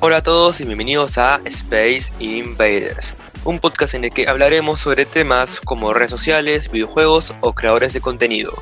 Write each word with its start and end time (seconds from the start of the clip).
Hola 0.00 0.18
a 0.18 0.22
todos 0.22 0.60
y 0.60 0.64
bienvenidos 0.64 1.18
a 1.18 1.40
Space 1.46 2.12
Invaders, 2.20 3.16
un 3.44 3.58
podcast 3.58 3.94
en 3.94 4.04
el 4.04 4.12
que 4.12 4.28
hablaremos 4.28 4.80
sobre 4.80 5.04
temas 5.04 5.60
como 5.60 5.92
redes 5.92 6.12
sociales, 6.12 6.70
videojuegos 6.70 7.34
o 7.40 7.54
creadores 7.54 7.92
de 7.92 8.00
contenido. 8.00 8.52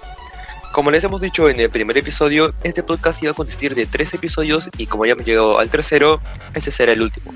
Como 0.72 0.90
les 0.90 1.04
hemos 1.04 1.20
dicho 1.20 1.50
en 1.50 1.60
el 1.60 1.68
primer 1.68 1.98
episodio, 1.98 2.54
este 2.62 2.82
podcast 2.82 3.22
iba 3.22 3.32
a 3.32 3.34
consistir 3.34 3.74
de 3.74 3.84
tres 3.84 4.14
episodios 4.14 4.70
y 4.78 4.86
como 4.86 5.04
ya 5.04 5.12
hemos 5.12 5.26
llegado 5.26 5.58
al 5.58 5.68
tercero, 5.68 6.22
este 6.54 6.70
será 6.70 6.92
el 6.92 7.02
último. 7.02 7.34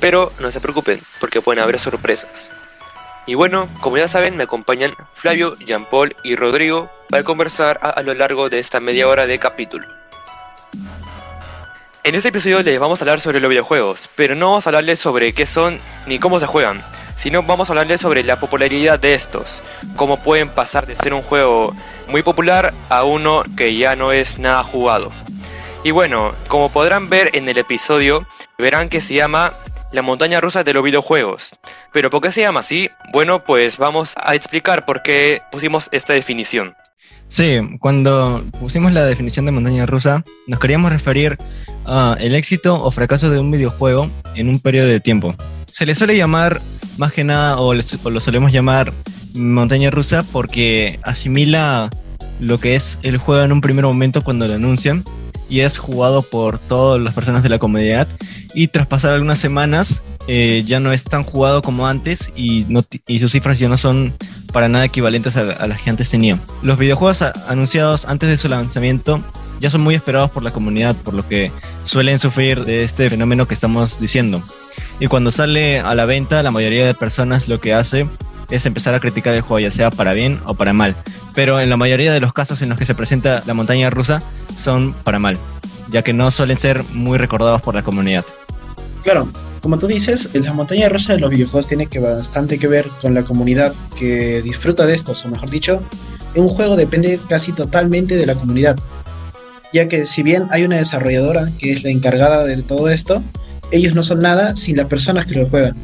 Pero 0.00 0.32
no 0.40 0.50
se 0.50 0.60
preocupen, 0.60 1.00
porque 1.20 1.40
pueden 1.40 1.62
haber 1.62 1.78
sorpresas. 1.78 2.50
Y 3.26 3.34
bueno, 3.34 3.68
como 3.80 3.98
ya 3.98 4.08
saben, 4.08 4.36
me 4.36 4.44
acompañan 4.44 4.94
Flavio, 5.14 5.56
Jean-Paul 5.58 6.16
y 6.24 6.36
Rodrigo 6.36 6.90
para 7.08 7.22
conversar 7.22 7.78
a, 7.82 7.90
a 7.90 8.02
lo 8.02 8.14
largo 8.14 8.48
de 8.48 8.58
esta 8.58 8.80
media 8.80 9.08
hora 9.08 9.26
de 9.26 9.38
capítulo. 9.38 9.86
En 12.02 12.14
este 12.14 12.30
episodio 12.30 12.62
les 12.62 12.80
vamos 12.80 13.00
a 13.00 13.04
hablar 13.04 13.20
sobre 13.20 13.40
los 13.40 13.50
videojuegos, 13.50 14.08
pero 14.16 14.34
no 14.34 14.46
vamos 14.48 14.66
a 14.66 14.70
hablarles 14.70 14.98
sobre 14.98 15.34
qué 15.34 15.44
son 15.44 15.78
ni 16.06 16.18
cómo 16.18 16.40
se 16.40 16.46
juegan, 16.46 16.82
sino 17.14 17.42
vamos 17.42 17.68
a 17.68 17.72
hablarles 17.72 18.00
sobre 18.00 18.24
la 18.24 18.40
popularidad 18.40 18.98
de 18.98 19.12
estos, 19.12 19.62
cómo 19.96 20.22
pueden 20.22 20.48
pasar 20.48 20.86
de 20.86 20.96
ser 20.96 21.12
un 21.12 21.20
juego 21.20 21.76
muy 22.08 22.22
popular 22.22 22.72
a 22.88 23.04
uno 23.04 23.42
que 23.54 23.76
ya 23.76 23.96
no 23.96 24.12
es 24.12 24.38
nada 24.38 24.64
jugado. 24.64 25.10
Y 25.84 25.90
bueno, 25.90 26.34
como 26.48 26.72
podrán 26.72 27.10
ver 27.10 27.30
en 27.34 27.48
el 27.50 27.58
episodio, 27.58 28.26
verán 28.56 28.88
que 28.88 29.02
se 29.02 29.14
llama 29.14 29.52
La 29.92 30.02
montaña 30.02 30.40
rusa 30.40 30.62
de 30.62 30.72
los 30.72 30.84
videojuegos. 30.84 31.56
Pero 31.92 32.10
¿por 32.10 32.22
qué 32.22 32.30
se 32.30 32.42
llama 32.42 32.60
así? 32.60 32.90
Bueno, 33.12 33.40
pues 33.40 33.76
vamos 33.76 34.14
a 34.16 34.36
explicar 34.36 34.84
por 34.84 35.02
qué 35.02 35.42
pusimos 35.50 35.88
esta 35.90 36.12
definición. 36.12 36.76
Sí, 37.26 37.58
cuando 37.80 38.44
pusimos 38.58 38.92
la 38.92 39.04
definición 39.04 39.46
de 39.46 39.52
montaña 39.52 39.86
rusa, 39.86 40.24
nos 40.46 40.60
queríamos 40.60 40.92
referir 40.92 41.38
a 41.86 42.16
el 42.20 42.34
éxito 42.34 42.82
o 42.82 42.90
fracaso 42.90 43.30
de 43.30 43.40
un 43.40 43.50
videojuego 43.50 44.10
en 44.34 44.48
un 44.48 44.60
periodo 44.60 44.88
de 44.88 45.00
tiempo. 45.00 45.34
Se 45.66 45.86
le 45.86 45.94
suele 45.94 46.16
llamar, 46.16 46.60
más 46.98 47.12
que 47.12 47.24
nada, 47.24 47.58
o, 47.58 47.74
lo 47.74 48.20
solemos 48.20 48.52
llamar 48.52 48.92
montaña 49.34 49.90
rusa 49.90 50.24
porque 50.32 50.98
asimila 51.02 51.90
lo 52.40 52.58
que 52.58 52.74
es 52.74 52.98
el 53.02 53.18
juego 53.18 53.44
en 53.44 53.52
un 53.52 53.60
primer 53.60 53.84
momento 53.84 54.22
cuando 54.22 54.46
lo 54.46 54.54
anuncian 54.54 55.04
y 55.50 55.60
es 55.60 55.76
jugado 55.76 56.22
por 56.22 56.58
todas 56.58 57.00
las 57.00 57.12
personas 57.12 57.42
de 57.42 57.50
la 57.50 57.58
comunidad 57.58 58.08
y 58.54 58.68
tras 58.68 58.86
pasar 58.86 59.12
algunas 59.12 59.38
semanas 59.38 60.00
eh, 60.26 60.62
ya 60.66 60.80
no 60.80 60.92
es 60.92 61.04
tan 61.04 61.24
jugado 61.24 61.60
como 61.60 61.86
antes 61.86 62.30
y, 62.36 62.66
sus 63.18 63.32
cifras 63.32 63.58
ya 63.58 63.68
no 63.68 63.76
son 63.76 64.14
para 64.52 64.68
nada 64.68 64.84
equivalentes 64.84 65.36
a, 65.36 65.66
las 65.66 65.82
que 65.82 65.90
antes 65.90 66.08
tenían. 66.08 66.40
Los 66.62 66.78
videojuegos 66.78 67.22
anunciados 67.48 68.04
antes 68.04 68.28
de 68.28 68.38
su 68.38 68.48
lanzamiento 68.48 69.22
ya 69.60 69.70
son 69.70 69.80
muy 69.80 69.94
esperados 69.94 70.30
por 70.30 70.42
la 70.42 70.52
comunidad, 70.52 70.96
por 70.96 71.14
lo 71.14 71.26
que 71.28 71.52
suelen 71.82 72.18
sufrir 72.18 72.64
de 72.64 72.84
este 72.84 73.10
fenómeno 73.10 73.46
que 73.46 73.54
estamos 73.54 74.00
diciendo. 74.00 74.42
Y 75.00 75.08
cuando 75.08 75.32
sale 75.32 75.80
a 75.80 75.94
la 75.94 76.04
venta, 76.04 76.42
la 76.42 76.50
mayoría 76.50 76.86
de 76.86 76.94
personas 76.94 77.48
lo 77.48 77.60
que 77.60 77.74
hace 77.74 78.06
es 78.50 78.66
empezar 78.66 78.94
a 78.94 79.00
criticar 79.00 79.34
el 79.34 79.42
juego, 79.42 79.60
ya 79.60 79.70
sea 79.70 79.90
para 79.90 80.12
bien 80.12 80.40
o 80.44 80.54
para 80.54 80.72
mal. 80.72 80.96
Pero 81.34 81.60
en 81.60 81.70
la 81.70 81.76
mayoría 81.76 82.12
de 82.12 82.20
los 82.20 82.32
casos 82.32 82.62
en 82.62 82.68
los 82.68 82.78
que 82.78 82.86
se 82.86 82.94
presenta 82.94 83.42
la 83.46 83.54
montaña 83.54 83.90
rusa 83.90 84.22
son 84.58 84.92
para 84.92 85.18
mal, 85.18 85.38
ya 85.88 86.02
que 86.02 86.12
no 86.12 86.30
suelen 86.30 86.58
ser 86.58 86.84
muy 86.92 87.18
recordados 87.18 87.62
por 87.62 87.74
la 87.74 87.82
comunidad. 87.82 88.24
Claro, 89.02 89.28
como 89.62 89.78
tú 89.78 89.86
dices, 89.86 90.28
la 90.34 90.52
montaña 90.52 90.88
rusa 90.88 91.14
de 91.14 91.20
los 91.20 91.30
videojuegos 91.30 91.68
tiene 91.68 91.88
bastante 92.00 92.58
que 92.58 92.68
ver 92.68 92.86
con 93.00 93.14
la 93.14 93.22
comunidad 93.22 93.72
que 93.98 94.42
disfruta 94.42 94.86
de 94.86 94.94
estos, 94.94 95.24
o 95.24 95.28
mejor 95.28 95.50
dicho, 95.50 95.82
un 96.34 96.48
juego 96.48 96.76
depende 96.76 97.18
casi 97.28 97.52
totalmente 97.52 98.16
de 98.16 98.26
la 98.26 98.34
comunidad, 98.34 98.76
ya 99.72 99.88
que 99.88 100.06
si 100.06 100.22
bien 100.22 100.46
hay 100.50 100.64
una 100.64 100.76
desarrolladora 100.76 101.48
que 101.58 101.72
es 101.72 101.82
la 101.82 101.90
encargada 101.90 102.44
de 102.44 102.62
todo 102.62 102.88
esto, 102.88 103.22
ellos 103.70 103.94
no 103.94 104.02
son 104.02 104.20
nada 104.20 104.56
sin 104.56 104.76
las 104.76 104.86
personas 104.86 105.26
que 105.26 105.36
lo 105.36 105.46
juegan 105.46 105.76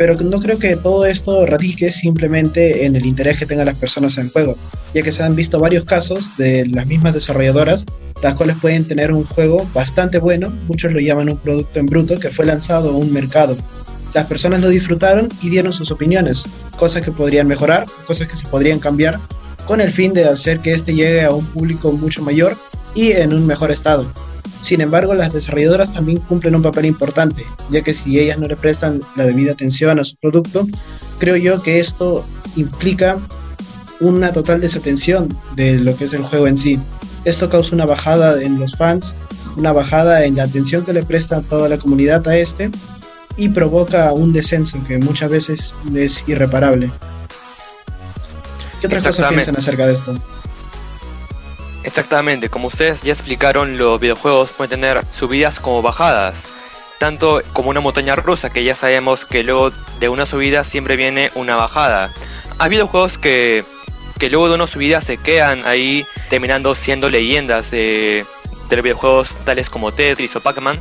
pero 0.00 0.16
no 0.16 0.40
creo 0.40 0.58
que 0.58 0.76
todo 0.76 1.04
esto 1.04 1.44
radique 1.44 1.92
simplemente 1.92 2.86
en 2.86 2.96
el 2.96 3.04
interés 3.04 3.36
que 3.36 3.44
tengan 3.44 3.66
las 3.66 3.76
personas 3.76 4.16
en 4.16 4.24
el 4.24 4.32
juego, 4.32 4.56
ya 4.94 5.02
que 5.02 5.12
se 5.12 5.22
han 5.22 5.36
visto 5.36 5.60
varios 5.60 5.84
casos 5.84 6.34
de 6.38 6.66
las 6.68 6.86
mismas 6.86 7.12
desarrolladoras, 7.12 7.84
las 8.22 8.34
cuales 8.34 8.56
pueden 8.62 8.86
tener 8.86 9.12
un 9.12 9.26
juego 9.26 9.68
bastante 9.74 10.18
bueno, 10.18 10.50
muchos 10.68 10.90
lo 10.90 11.00
llaman 11.00 11.28
un 11.28 11.36
producto 11.36 11.80
en 11.80 11.84
bruto, 11.84 12.18
que 12.18 12.30
fue 12.30 12.46
lanzado 12.46 12.92
a 12.92 12.96
un 12.96 13.12
mercado. 13.12 13.58
Las 14.14 14.26
personas 14.26 14.60
lo 14.60 14.70
disfrutaron 14.70 15.28
y 15.42 15.50
dieron 15.50 15.74
sus 15.74 15.90
opiniones, 15.90 16.46
cosas 16.78 17.04
que 17.04 17.12
podrían 17.12 17.46
mejorar, 17.46 17.84
cosas 18.06 18.26
que 18.26 18.38
se 18.38 18.46
podrían 18.46 18.78
cambiar, 18.78 19.20
con 19.66 19.82
el 19.82 19.90
fin 19.90 20.14
de 20.14 20.24
hacer 20.24 20.60
que 20.60 20.72
este 20.72 20.94
llegue 20.94 21.24
a 21.24 21.32
un 21.32 21.44
público 21.44 21.92
mucho 21.92 22.22
mayor 22.22 22.56
y 22.94 23.12
en 23.12 23.34
un 23.34 23.46
mejor 23.46 23.70
estado. 23.70 24.10
Sin 24.62 24.80
embargo, 24.80 25.14
las 25.14 25.32
desarrolladoras 25.32 25.92
también 25.92 26.18
cumplen 26.20 26.54
un 26.54 26.62
papel 26.62 26.84
importante, 26.84 27.44
ya 27.70 27.82
que 27.82 27.94
si 27.94 28.18
ellas 28.18 28.38
no 28.38 28.46
le 28.46 28.56
prestan 28.56 29.00
la 29.16 29.24
debida 29.24 29.52
atención 29.52 29.98
a 29.98 30.04
su 30.04 30.16
producto, 30.16 30.66
creo 31.18 31.36
yo 31.36 31.62
que 31.62 31.80
esto 31.80 32.24
implica 32.56 33.18
una 34.00 34.32
total 34.32 34.60
desatención 34.60 35.28
de 35.56 35.78
lo 35.78 35.96
que 35.96 36.04
es 36.04 36.12
el 36.12 36.22
juego 36.22 36.46
en 36.46 36.58
sí. 36.58 36.78
Esto 37.24 37.50
causa 37.50 37.74
una 37.74 37.86
bajada 37.86 38.42
en 38.42 38.58
los 38.58 38.76
fans, 38.76 39.16
una 39.56 39.72
bajada 39.72 40.24
en 40.24 40.36
la 40.36 40.44
atención 40.44 40.84
que 40.84 40.92
le 40.92 41.02
presta 41.02 41.40
toda 41.42 41.68
la 41.68 41.78
comunidad 41.78 42.26
a 42.28 42.36
este 42.36 42.70
y 43.36 43.48
provoca 43.50 44.12
un 44.12 44.32
descenso 44.32 44.82
que 44.86 44.98
muchas 44.98 45.30
veces 45.30 45.74
es 45.94 46.24
irreparable. 46.26 46.90
¿Qué 48.80 48.86
otras 48.86 49.06
cosas 49.06 49.28
piensan 49.28 49.56
acerca 49.56 49.86
de 49.86 49.94
esto? 49.94 50.16
Exactamente, 51.82 52.50
como 52.50 52.68
ustedes 52.68 53.02
ya 53.02 53.12
explicaron, 53.12 53.78
los 53.78 53.98
videojuegos 53.98 54.50
pueden 54.50 54.80
tener 54.80 55.04
subidas 55.12 55.60
como 55.60 55.80
bajadas, 55.80 56.44
tanto 56.98 57.40
como 57.54 57.70
una 57.70 57.80
montaña 57.80 58.16
rusa, 58.16 58.50
que 58.50 58.64
ya 58.64 58.74
sabemos 58.74 59.24
que 59.24 59.42
luego 59.42 59.70
de 59.98 60.08
una 60.10 60.26
subida 60.26 60.62
siempre 60.64 60.96
viene 60.96 61.30
una 61.34 61.56
bajada. 61.56 62.12
Hay 62.58 62.68
videojuegos 62.68 63.16
que, 63.16 63.64
que 64.18 64.28
luego 64.28 64.48
de 64.48 64.56
una 64.56 64.66
subida 64.66 65.00
se 65.00 65.16
quedan 65.16 65.66
ahí 65.66 66.06
terminando 66.28 66.74
siendo 66.74 67.08
leyendas 67.08 67.70
de, 67.70 68.26
de 68.68 68.82
videojuegos 68.82 69.34
tales 69.46 69.70
como 69.70 69.92
Tetris 69.92 70.36
o 70.36 70.40
Pac-Man, 70.40 70.78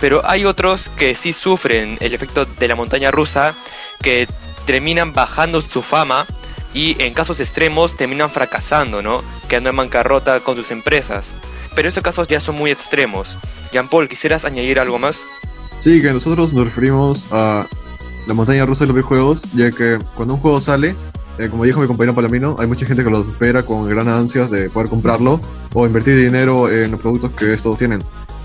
pero 0.00 0.22
hay 0.28 0.44
otros 0.46 0.90
que 0.96 1.14
sí 1.14 1.32
sufren 1.32 1.96
el 2.00 2.12
efecto 2.12 2.44
de 2.44 2.68
la 2.68 2.74
montaña 2.74 3.12
rusa, 3.12 3.54
que 4.02 4.26
terminan 4.66 5.12
bajando 5.12 5.60
su 5.60 5.82
fama 5.82 6.26
y 6.74 7.00
en 7.02 7.14
casos 7.14 7.40
extremos 7.40 7.96
terminan 7.96 8.30
fracasando, 8.30 9.02
¿no? 9.02 9.22
Quedando 9.48 9.70
en 9.70 9.76
bancarrota 9.76 10.40
con 10.40 10.56
sus 10.56 10.70
empresas. 10.70 11.34
Pero 11.74 11.88
esos 11.88 12.02
casos 12.02 12.28
ya 12.28 12.40
son 12.40 12.56
muy 12.56 12.70
extremos. 12.70 13.36
Jean 13.72 13.88
Paul, 13.88 14.08
¿quisieras 14.08 14.44
añadir 14.44 14.80
algo 14.80 14.98
más? 14.98 15.24
Sí, 15.80 16.00
que 16.02 16.12
nosotros 16.12 16.52
nos 16.52 16.64
referimos 16.64 17.28
a 17.32 17.66
la 18.26 18.34
montaña 18.34 18.66
rusa 18.66 18.84
de 18.84 18.88
los 18.88 18.96
videojuegos, 18.96 19.42
ya 19.54 19.70
que 19.70 19.98
cuando 20.14 20.34
un 20.34 20.40
juego 20.40 20.60
sale, 20.60 20.94
eh, 21.38 21.48
como 21.48 21.64
dijo 21.64 21.80
mi 21.80 21.86
compañero 21.86 22.14
Palamino, 22.14 22.56
hay 22.58 22.66
mucha 22.66 22.86
gente 22.86 23.02
que 23.02 23.10
los 23.10 23.28
espera 23.28 23.62
con 23.62 23.88
gran 23.88 24.08
ansias 24.08 24.50
de 24.50 24.68
poder 24.68 24.90
comprarlo 24.90 25.40
o 25.72 25.86
invertir 25.86 26.16
dinero 26.16 26.70
en 26.70 26.90
los 26.90 27.00
productos 27.00 27.32
que 27.32 27.54
estos 27.54 27.78
tienen. 27.78 28.00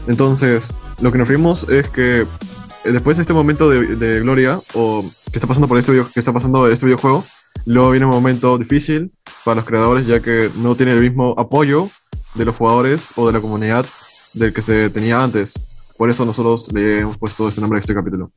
Entonces, 0.08 0.74
lo 1.02 1.12
que 1.12 1.18
nos 1.18 1.28
referimos 1.28 1.68
es 1.68 1.90
que 1.90 2.22
eh, 2.22 2.92
después 2.92 3.18
de 3.18 3.22
este 3.22 3.34
momento 3.34 3.70
de, 3.70 4.20
gloria 4.22 4.60
o 4.74 5.04
que 5.32 5.38
está 5.38 5.48
pasando 5.48 5.68
por 5.68 5.78
este 5.78 5.92
que 5.92 6.20
está 6.20 6.32
pasando 6.32 6.70
este 6.70 6.86
videojuego, 6.86 7.26
Luego 7.66 7.92
viene 7.92 8.06
un 8.06 8.12
momento 8.12 8.58
difícil 8.58 9.12
para 9.44 9.56
los 9.56 9.66
creadores 9.66 10.06
ya 10.06 10.20
que 10.20 10.50
no 10.58 10.76
tiene 10.76 10.92
el 10.92 11.02
mismo 11.02 11.34
apoyo 11.38 11.90
de 12.36 12.46
los 12.46 12.56
jugadores 12.56 13.10
o 13.16 13.28
de 13.28 13.34
la 13.34 13.40
comunidad 13.40 13.86
del 14.34 14.54
que 14.54 14.62
se 14.62 14.90
tenía 14.90 15.24
antes. 15.24 15.54
Por 15.98 16.10
eso 16.10 16.26
nosotros 16.26 16.72
le 16.74 17.00
hemos 17.00 17.18
puesto 17.18 17.48
ese 17.48 17.62
nombre 17.62 17.78
a 17.78 17.82
este 17.82 17.94
capítulo. 17.94 18.32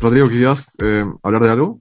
Rodrigo, 0.00 0.28
¿quisieras 0.28 0.64
eh, 0.82 1.04
hablar 1.22 1.42
de 1.42 1.50
algo? 1.50 1.80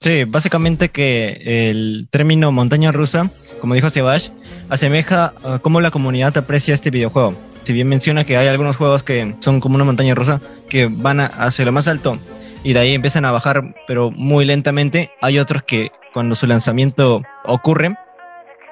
Sí, 0.00 0.24
básicamente 0.24 0.90
que 0.90 1.70
el 1.70 2.08
término 2.10 2.52
montaña 2.52 2.92
rusa, 2.92 3.30
como 3.60 3.74
dijo 3.74 3.90
Sebash, 3.90 4.30
asemeja 4.68 5.34
a 5.42 5.58
cómo 5.60 5.80
la 5.80 5.90
comunidad 5.90 6.36
aprecia 6.36 6.74
este 6.74 6.90
videojuego. 6.90 7.34
Si 7.64 7.72
bien 7.72 7.88
menciona 7.88 8.24
que 8.24 8.36
hay 8.36 8.46
algunos 8.46 8.76
juegos 8.76 9.02
que 9.02 9.34
son 9.40 9.60
como 9.60 9.74
una 9.74 9.84
montaña 9.84 10.14
rusa, 10.14 10.40
que 10.68 10.86
van 10.86 11.20
hacia 11.20 11.64
lo 11.64 11.72
más 11.72 11.88
alto, 11.88 12.18
y 12.66 12.72
de 12.72 12.80
ahí 12.80 12.94
empiezan 12.94 13.24
a 13.24 13.30
bajar, 13.30 13.76
pero 13.86 14.10
muy 14.10 14.44
lentamente. 14.44 15.12
Hay 15.22 15.38
otros 15.38 15.62
que 15.62 15.92
cuando 16.12 16.34
su 16.34 16.48
lanzamiento 16.48 17.22
ocurre, 17.44 17.94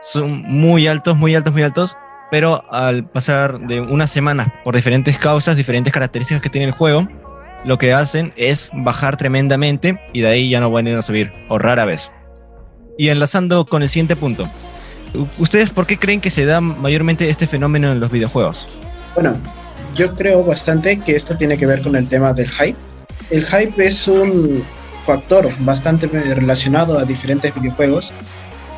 son 0.00 0.42
muy 0.42 0.88
altos, 0.88 1.16
muy 1.16 1.36
altos, 1.36 1.52
muy 1.52 1.62
altos, 1.62 1.96
pero 2.28 2.64
al 2.72 3.08
pasar 3.08 3.60
de 3.60 3.80
unas 3.80 4.10
semanas 4.10 4.48
por 4.64 4.74
diferentes 4.74 5.16
causas, 5.16 5.54
diferentes 5.54 5.92
características 5.92 6.42
que 6.42 6.50
tiene 6.50 6.66
el 6.66 6.72
juego, 6.72 7.06
lo 7.64 7.78
que 7.78 7.92
hacen 7.92 8.32
es 8.34 8.68
bajar 8.72 9.16
tremendamente 9.16 10.00
y 10.12 10.22
de 10.22 10.26
ahí 10.26 10.50
ya 10.50 10.58
no 10.58 10.72
van 10.72 10.88
a 10.88 10.90
ir 10.90 10.96
a 10.96 11.02
subir, 11.02 11.32
o 11.48 11.60
rara 11.60 11.84
vez. 11.84 12.10
Y 12.98 13.10
enlazando 13.10 13.64
con 13.64 13.84
el 13.84 13.88
siguiente 13.88 14.16
punto, 14.16 14.48
¿ustedes 15.38 15.70
por 15.70 15.86
qué 15.86 15.98
creen 15.98 16.20
que 16.20 16.30
se 16.30 16.46
da 16.46 16.60
mayormente 16.60 17.30
este 17.30 17.46
fenómeno 17.46 17.92
en 17.92 18.00
los 18.00 18.10
videojuegos? 18.10 18.66
Bueno, 19.14 19.34
yo 19.94 20.12
creo 20.16 20.42
bastante 20.42 20.98
que 20.98 21.14
esto 21.14 21.36
tiene 21.36 21.56
que 21.56 21.66
ver 21.66 21.80
con 21.80 21.94
el 21.94 22.08
tema 22.08 22.32
del 22.32 22.50
hype 22.50 22.93
el 23.30 23.44
hype 23.46 23.86
es 23.86 24.06
un 24.08 24.64
factor 25.04 25.50
bastante 25.60 26.06
relacionado 26.06 26.98
a 26.98 27.04
diferentes 27.04 27.54
videojuegos, 27.54 28.12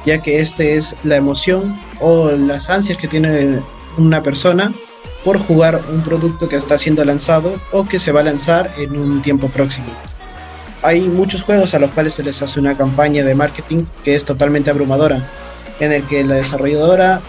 ya 0.04 0.20
que 0.20 0.40
este 0.40 0.74
es 0.74 0.96
la 1.04 1.16
emoción 1.16 1.78
o 2.00 2.30
las 2.32 2.70
ansias 2.70 2.98
que 2.98 3.08
tiene 3.08 3.60
una 3.96 4.22
persona 4.22 4.72
por 5.24 5.38
jugar 5.38 5.80
un 5.92 6.02
producto 6.02 6.48
que 6.48 6.56
está 6.56 6.78
siendo 6.78 7.04
lanzado 7.04 7.60
o 7.72 7.84
que 7.84 7.98
se 7.98 8.12
va 8.12 8.20
a 8.20 8.24
lanzar 8.24 8.72
en 8.78 8.96
un 8.96 9.22
tiempo 9.22 9.48
próximo. 9.48 9.88
Hay 10.82 11.08
muchos 11.08 11.42
juegos 11.42 11.74
a 11.74 11.80
los 11.80 11.90
cuales 11.90 12.14
se 12.14 12.22
les 12.22 12.42
hace 12.42 12.60
una 12.60 12.76
campaña 12.76 13.24
de 13.24 13.34
marketing 13.34 13.84
que 14.04 14.14
es 14.14 14.24
totalmente 14.24 14.70
abrumadora, 14.70 15.26
en 15.80 15.92
el 15.92 16.04
que 16.04 16.22
la 16.22 16.36
desarrolladora 16.36 17.20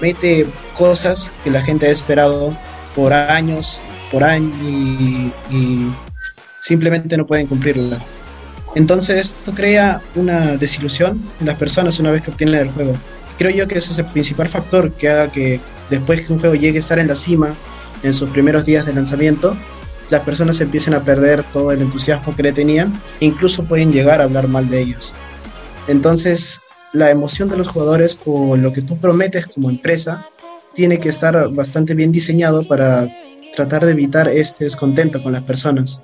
mete 0.00 0.46
cosas 0.76 1.32
que 1.44 1.50
la 1.50 1.62
gente 1.62 1.86
ha 1.86 1.90
esperado 1.90 2.56
por 2.96 3.12
años, 3.12 3.80
por 4.10 4.24
años 4.24 4.52
y, 4.62 5.32
y 5.50 5.94
simplemente 6.64 7.16
no 7.18 7.26
pueden 7.26 7.46
cumplirla. 7.46 7.98
Entonces 8.74 9.18
esto 9.18 9.52
crea 9.52 10.00
una 10.14 10.56
desilusión 10.56 11.22
en 11.38 11.46
las 11.46 11.56
personas 11.56 12.00
una 12.00 12.10
vez 12.10 12.22
que 12.22 12.30
obtienen 12.30 12.54
el 12.54 12.70
juego. 12.70 12.94
Creo 13.36 13.50
yo 13.50 13.68
que 13.68 13.76
ese 13.76 13.92
es 13.92 13.98
el 13.98 14.06
principal 14.06 14.48
factor 14.48 14.90
que 14.92 15.10
haga 15.10 15.30
que 15.30 15.60
después 15.90 16.22
que 16.22 16.32
un 16.32 16.38
juego 16.38 16.54
llegue 16.54 16.78
a 16.78 16.80
estar 16.80 16.98
en 16.98 17.08
la 17.08 17.16
cima, 17.16 17.54
en 18.02 18.14
sus 18.14 18.30
primeros 18.30 18.64
días 18.64 18.86
de 18.86 18.94
lanzamiento, 18.94 19.54
las 20.08 20.22
personas 20.22 20.60
empiecen 20.60 20.94
a 20.94 21.04
perder 21.04 21.44
todo 21.52 21.70
el 21.70 21.82
entusiasmo 21.82 22.34
que 22.34 22.42
le 22.42 22.52
tenían 22.52 22.98
e 23.20 23.26
incluso 23.26 23.64
pueden 23.64 23.92
llegar 23.92 24.20
a 24.20 24.24
hablar 24.24 24.48
mal 24.48 24.68
de 24.70 24.80
ellos. 24.80 25.14
Entonces, 25.86 26.60
la 26.94 27.10
emoción 27.10 27.50
de 27.50 27.58
los 27.58 27.68
jugadores 27.68 28.18
o 28.24 28.56
lo 28.56 28.72
que 28.72 28.80
tú 28.80 28.98
prometes 28.98 29.46
como 29.46 29.68
empresa 29.68 30.26
tiene 30.74 30.98
que 30.98 31.10
estar 31.10 31.48
bastante 31.52 31.94
bien 31.94 32.10
diseñado 32.10 32.64
para 32.64 33.06
tratar 33.54 33.84
de 33.84 33.92
evitar 33.92 34.28
este 34.28 34.64
descontento 34.64 35.22
con 35.22 35.32
las 35.32 35.42
personas. 35.42 36.00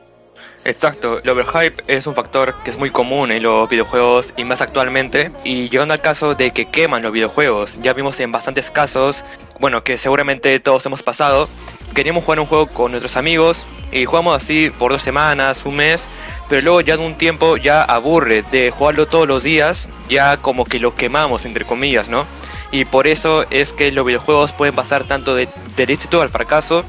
Exacto, 0.64 1.20
el 1.22 1.30
overhype 1.30 1.82
es 1.86 2.06
un 2.06 2.14
factor 2.14 2.54
que 2.62 2.70
es 2.70 2.76
muy 2.76 2.90
común 2.90 3.32
en 3.32 3.42
los 3.42 3.68
videojuegos 3.70 4.34
y 4.36 4.44
más 4.44 4.60
actualmente. 4.60 5.32
Y 5.42 5.70
llegando 5.70 5.94
al 5.94 6.02
caso 6.02 6.34
de 6.34 6.50
que 6.50 6.70
queman 6.70 7.02
los 7.02 7.12
videojuegos, 7.12 7.78
ya 7.80 7.94
vimos 7.94 8.20
en 8.20 8.30
bastantes 8.30 8.70
casos, 8.70 9.24
bueno, 9.58 9.82
que 9.82 9.96
seguramente 9.96 10.60
todos 10.60 10.84
hemos 10.84 11.02
pasado, 11.02 11.48
queríamos 11.94 12.24
jugar 12.24 12.40
un 12.40 12.46
juego 12.46 12.66
con 12.66 12.90
nuestros 12.90 13.16
amigos 13.16 13.64
y 13.90 14.04
jugamos 14.04 14.42
así 14.42 14.70
por 14.78 14.92
dos 14.92 15.02
semanas, 15.02 15.64
un 15.64 15.76
mes, 15.76 16.06
pero 16.48 16.60
luego 16.60 16.80
ya 16.82 16.98
de 16.98 17.06
un 17.06 17.16
tiempo 17.16 17.56
ya 17.56 17.82
aburre 17.82 18.44
de 18.52 18.70
jugarlo 18.70 19.08
todos 19.08 19.26
los 19.26 19.42
días, 19.42 19.88
ya 20.10 20.36
como 20.36 20.66
que 20.66 20.78
lo 20.78 20.94
quemamos, 20.94 21.46
entre 21.46 21.64
comillas, 21.64 22.10
¿no? 22.10 22.26
Y 22.72 22.84
por 22.84 23.06
eso 23.06 23.44
es 23.50 23.72
que 23.72 23.90
los 23.90 24.06
videojuegos 24.06 24.52
pueden 24.52 24.74
pasar 24.74 25.04
tanto 25.04 25.34
de, 25.34 25.48
del 25.76 25.90
éxito 25.90 26.22
al 26.22 26.28
fracaso, 26.28 26.84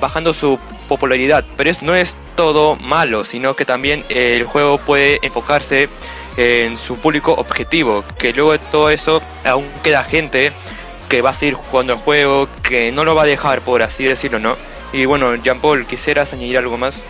bajando 0.00 0.34
su 0.34 0.58
popularidad. 0.88 1.44
Pero 1.56 1.70
eso 1.70 1.86
no 1.86 1.94
es 1.94 2.16
todo 2.36 2.76
malo, 2.76 3.24
sino 3.24 3.56
que 3.56 3.64
también 3.64 4.04
el 4.08 4.44
juego 4.44 4.78
puede 4.78 5.18
enfocarse 5.22 5.88
en 6.36 6.76
su 6.76 6.98
público 6.98 7.32
objetivo, 7.32 8.04
que 8.18 8.32
luego 8.32 8.52
de 8.52 8.58
todo 8.58 8.90
eso 8.90 9.22
aún 9.44 9.66
queda 9.82 10.04
gente 10.04 10.52
que 11.08 11.22
va 11.22 11.30
a 11.30 11.34
seguir 11.34 11.54
jugando 11.54 11.94
el 11.94 11.98
juego, 12.00 12.48
que 12.62 12.90
no 12.92 13.04
lo 13.04 13.14
va 13.14 13.22
a 13.22 13.26
dejar, 13.26 13.60
por 13.60 13.82
así 13.82 14.04
decirlo, 14.04 14.38
¿no? 14.38 14.56
Y 14.92 15.06
bueno, 15.06 15.34
Jean 15.36 15.60
Paul, 15.60 15.86
¿quisieras 15.86 16.32
añadir 16.32 16.58
algo 16.58 16.76
más? 16.76 17.06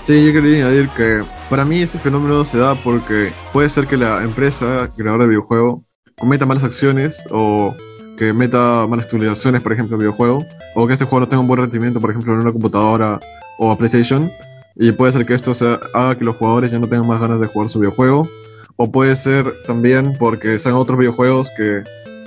Sí, 0.00 0.24
yo 0.24 0.32
quería 0.32 0.66
añadir 0.66 0.88
que 0.90 1.24
para 1.50 1.64
mí 1.64 1.82
este 1.82 1.98
fenómeno 1.98 2.44
se 2.44 2.58
da 2.58 2.74
porque 2.74 3.32
puede 3.52 3.68
ser 3.68 3.86
que 3.86 3.96
la 3.96 4.22
empresa 4.22 4.90
creadora 4.96 5.24
de 5.24 5.30
videojuego 5.30 5.82
cometa 6.18 6.46
malas 6.46 6.64
acciones 6.64 7.22
o 7.30 7.74
que 8.18 8.32
meta 8.32 8.86
malas 8.88 9.04
actualizaciones, 9.04 9.60
por 9.60 9.72
ejemplo, 9.72 9.96
en 9.96 10.00
videojuego, 10.00 10.44
o 10.74 10.86
que 10.86 10.94
este 10.94 11.04
juego 11.04 11.20
no 11.20 11.28
tenga 11.28 11.40
un 11.40 11.48
buen 11.48 11.60
rendimiento, 11.60 12.00
por 12.00 12.10
ejemplo, 12.10 12.32
en 12.32 12.40
una 12.40 12.52
computadora 12.52 13.20
o 13.58 13.70
a 13.70 13.76
PlayStation, 13.76 14.30
y 14.74 14.92
puede 14.92 15.12
ser 15.12 15.26
que 15.26 15.34
esto 15.34 15.54
sea, 15.54 15.78
haga 15.92 16.16
que 16.16 16.24
los 16.24 16.36
jugadores 16.36 16.70
ya 16.70 16.78
no 16.78 16.88
tengan 16.88 17.06
más 17.06 17.20
ganas 17.20 17.40
de 17.40 17.46
jugar 17.46 17.68
su 17.68 17.78
videojuego, 17.78 18.28
o 18.76 18.90
puede 18.90 19.16
ser 19.16 19.52
también 19.66 20.14
porque 20.18 20.58
sean 20.58 20.74
otros 20.74 20.98
videojuegos 20.98 21.50
que 21.56 21.82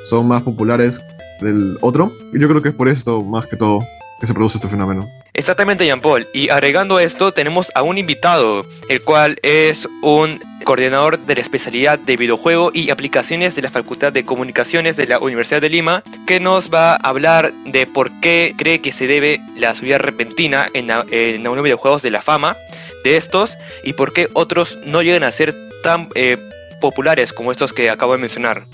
son 0.08 0.28
más 0.28 0.44
populares 0.44 1.02
del 1.42 1.78
otro, 1.82 2.14
y 2.32 2.40
yo 2.40 2.48
creo 2.48 2.62
que 2.62 2.70
es 2.70 2.76
por 2.76 2.90
esto, 2.90 3.22
más 3.22 3.48
que 3.48 3.58
todo, 3.58 3.80
que 4.20 4.28
se 4.28 4.34
produce 4.34 4.58
este 4.58 4.68
fenómeno. 4.68 5.08
Exactamente, 5.34 5.86
Jean 5.86 6.02
Paul. 6.02 6.28
Y 6.34 6.50
agregando 6.50 7.00
esto, 7.00 7.32
tenemos 7.32 7.72
a 7.74 7.82
un 7.82 7.98
invitado, 7.98 8.66
el 8.90 9.02
cual 9.02 9.38
es 9.42 9.88
un 10.04 10.40
coordinador 10.64 11.20
de 11.20 11.36
la 11.36 11.42
especialidad 11.42 12.00
de 12.00 12.18
videojuego 12.18 12.72
y 12.74 12.90
aplicaciones 12.90 13.56
de 13.56 13.62
la 13.62 13.70
Facultad 13.70 14.14
de 14.14 14.26
Comunicaciones 14.26 14.98
de 14.98 15.08
la 15.08 15.20
Universidad 15.20 15.62
de 15.62 15.70
Lima, 15.70 16.04
que 16.28 16.40
nos 16.40 16.74
va 16.74 16.94
a 16.94 16.96
hablar 16.98 17.54
de 17.66 17.88
por 17.88 18.12
qué 18.22 18.54
cree 18.58 18.82
que 18.82 18.92
se 18.92 19.08
debe 19.08 19.42
la 19.56 19.76
subida 19.76 19.98
repentina 19.98 20.68
en, 20.74 20.92
algunos 20.92 21.64
videojuegos 21.64 22.02
de 22.02 22.12
la 22.12 22.22
fama 22.22 22.56
de 23.04 23.18
estos 23.18 23.58
y 23.84 23.94
por 23.94 24.14
qué 24.14 24.28
otros 24.34 24.78
no 24.86 25.02
llegan 25.02 25.24
a 25.24 25.32
ser 25.32 25.56
tan 25.84 26.10
eh, 26.16 26.38
populares 26.82 27.34
como 27.34 27.52
estos 27.52 27.74
que 27.74 27.90
acabo 27.90 28.14
de 28.14 28.20
mencionar. 28.20 28.66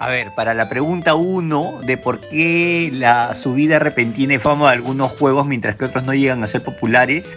A 0.00 0.08
ver, 0.08 0.28
para 0.36 0.54
la 0.54 0.68
pregunta 0.68 1.16
1 1.16 1.80
de 1.84 1.96
por 1.96 2.20
qué 2.20 2.90
la 2.92 3.34
subida 3.34 3.80
repentina 3.80 4.34
de 4.34 4.38
fama 4.38 4.68
de 4.68 4.74
algunos 4.74 5.10
juegos 5.10 5.46
mientras 5.46 5.74
que 5.74 5.86
otros 5.86 6.04
no 6.04 6.14
llegan 6.14 6.44
a 6.44 6.46
ser 6.46 6.62
populares, 6.62 7.36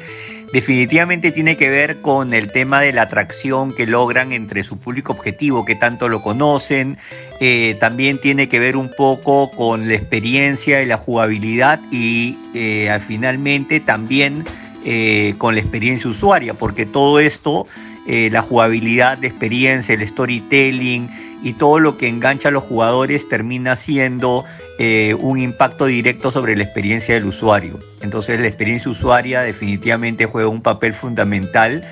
definitivamente 0.54 1.32
tiene 1.32 1.58
que 1.58 1.70
ver 1.70 2.02
con 2.02 2.34
el 2.34 2.52
tema 2.52 2.82
de 2.82 2.94
la 2.94 3.04
atracción 3.04 3.74
que 3.74 3.88
logran 3.88 4.32
entre 4.32 4.64
su 4.64 4.78
público 4.78 5.14
objetivo, 5.14 5.66
que 5.66 5.76
tanto 5.76 6.10
lo 6.10 6.22
conocen. 6.22 6.98
Eh, 7.40 7.78
también 7.80 8.20
tiene 8.20 8.50
que 8.50 8.60
ver 8.60 8.76
un 8.76 8.92
poco 8.96 9.50
con 9.52 9.88
la 9.88 9.96
experiencia 9.96 10.82
y 10.82 10.86
la 10.86 10.98
jugabilidad 10.98 11.80
y 11.92 12.38
eh, 12.54 13.00
finalmente 13.08 13.80
también 13.80 14.46
eh, 14.86 15.36
con 15.38 15.56
la 15.56 15.62
experiencia 15.62 16.10
usuaria, 16.10 16.54
porque 16.54 16.86
todo 16.86 17.20
esto, 17.20 17.68
la 18.08 18.42
jugabilidad, 18.42 19.20
la 19.22 19.28
experiencia, 19.28 19.94
el 19.96 20.06
storytelling, 20.06 21.10
y 21.44 21.54
todo 21.54 21.80
lo 21.80 21.98
que 21.98 22.08
engancha 22.08 22.50
a 22.50 22.52
los 22.52 22.64
jugadores 22.64 23.28
termina 23.28 23.76
siendo 23.76 24.46
eh, 24.84 25.14
un 25.14 25.40
impacto 25.40 25.86
directo 25.86 26.32
sobre 26.32 26.56
la 26.56 26.64
experiencia 26.64 27.14
del 27.14 27.26
usuario. 27.26 27.78
Entonces 28.02 28.40
la 28.40 28.48
experiencia 28.48 28.90
usuaria 28.90 29.42
definitivamente 29.42 30.26
juega 30.26 30.50
un 30.50 30.64
papel 30.64 30.96
fundamental 30.96 31.84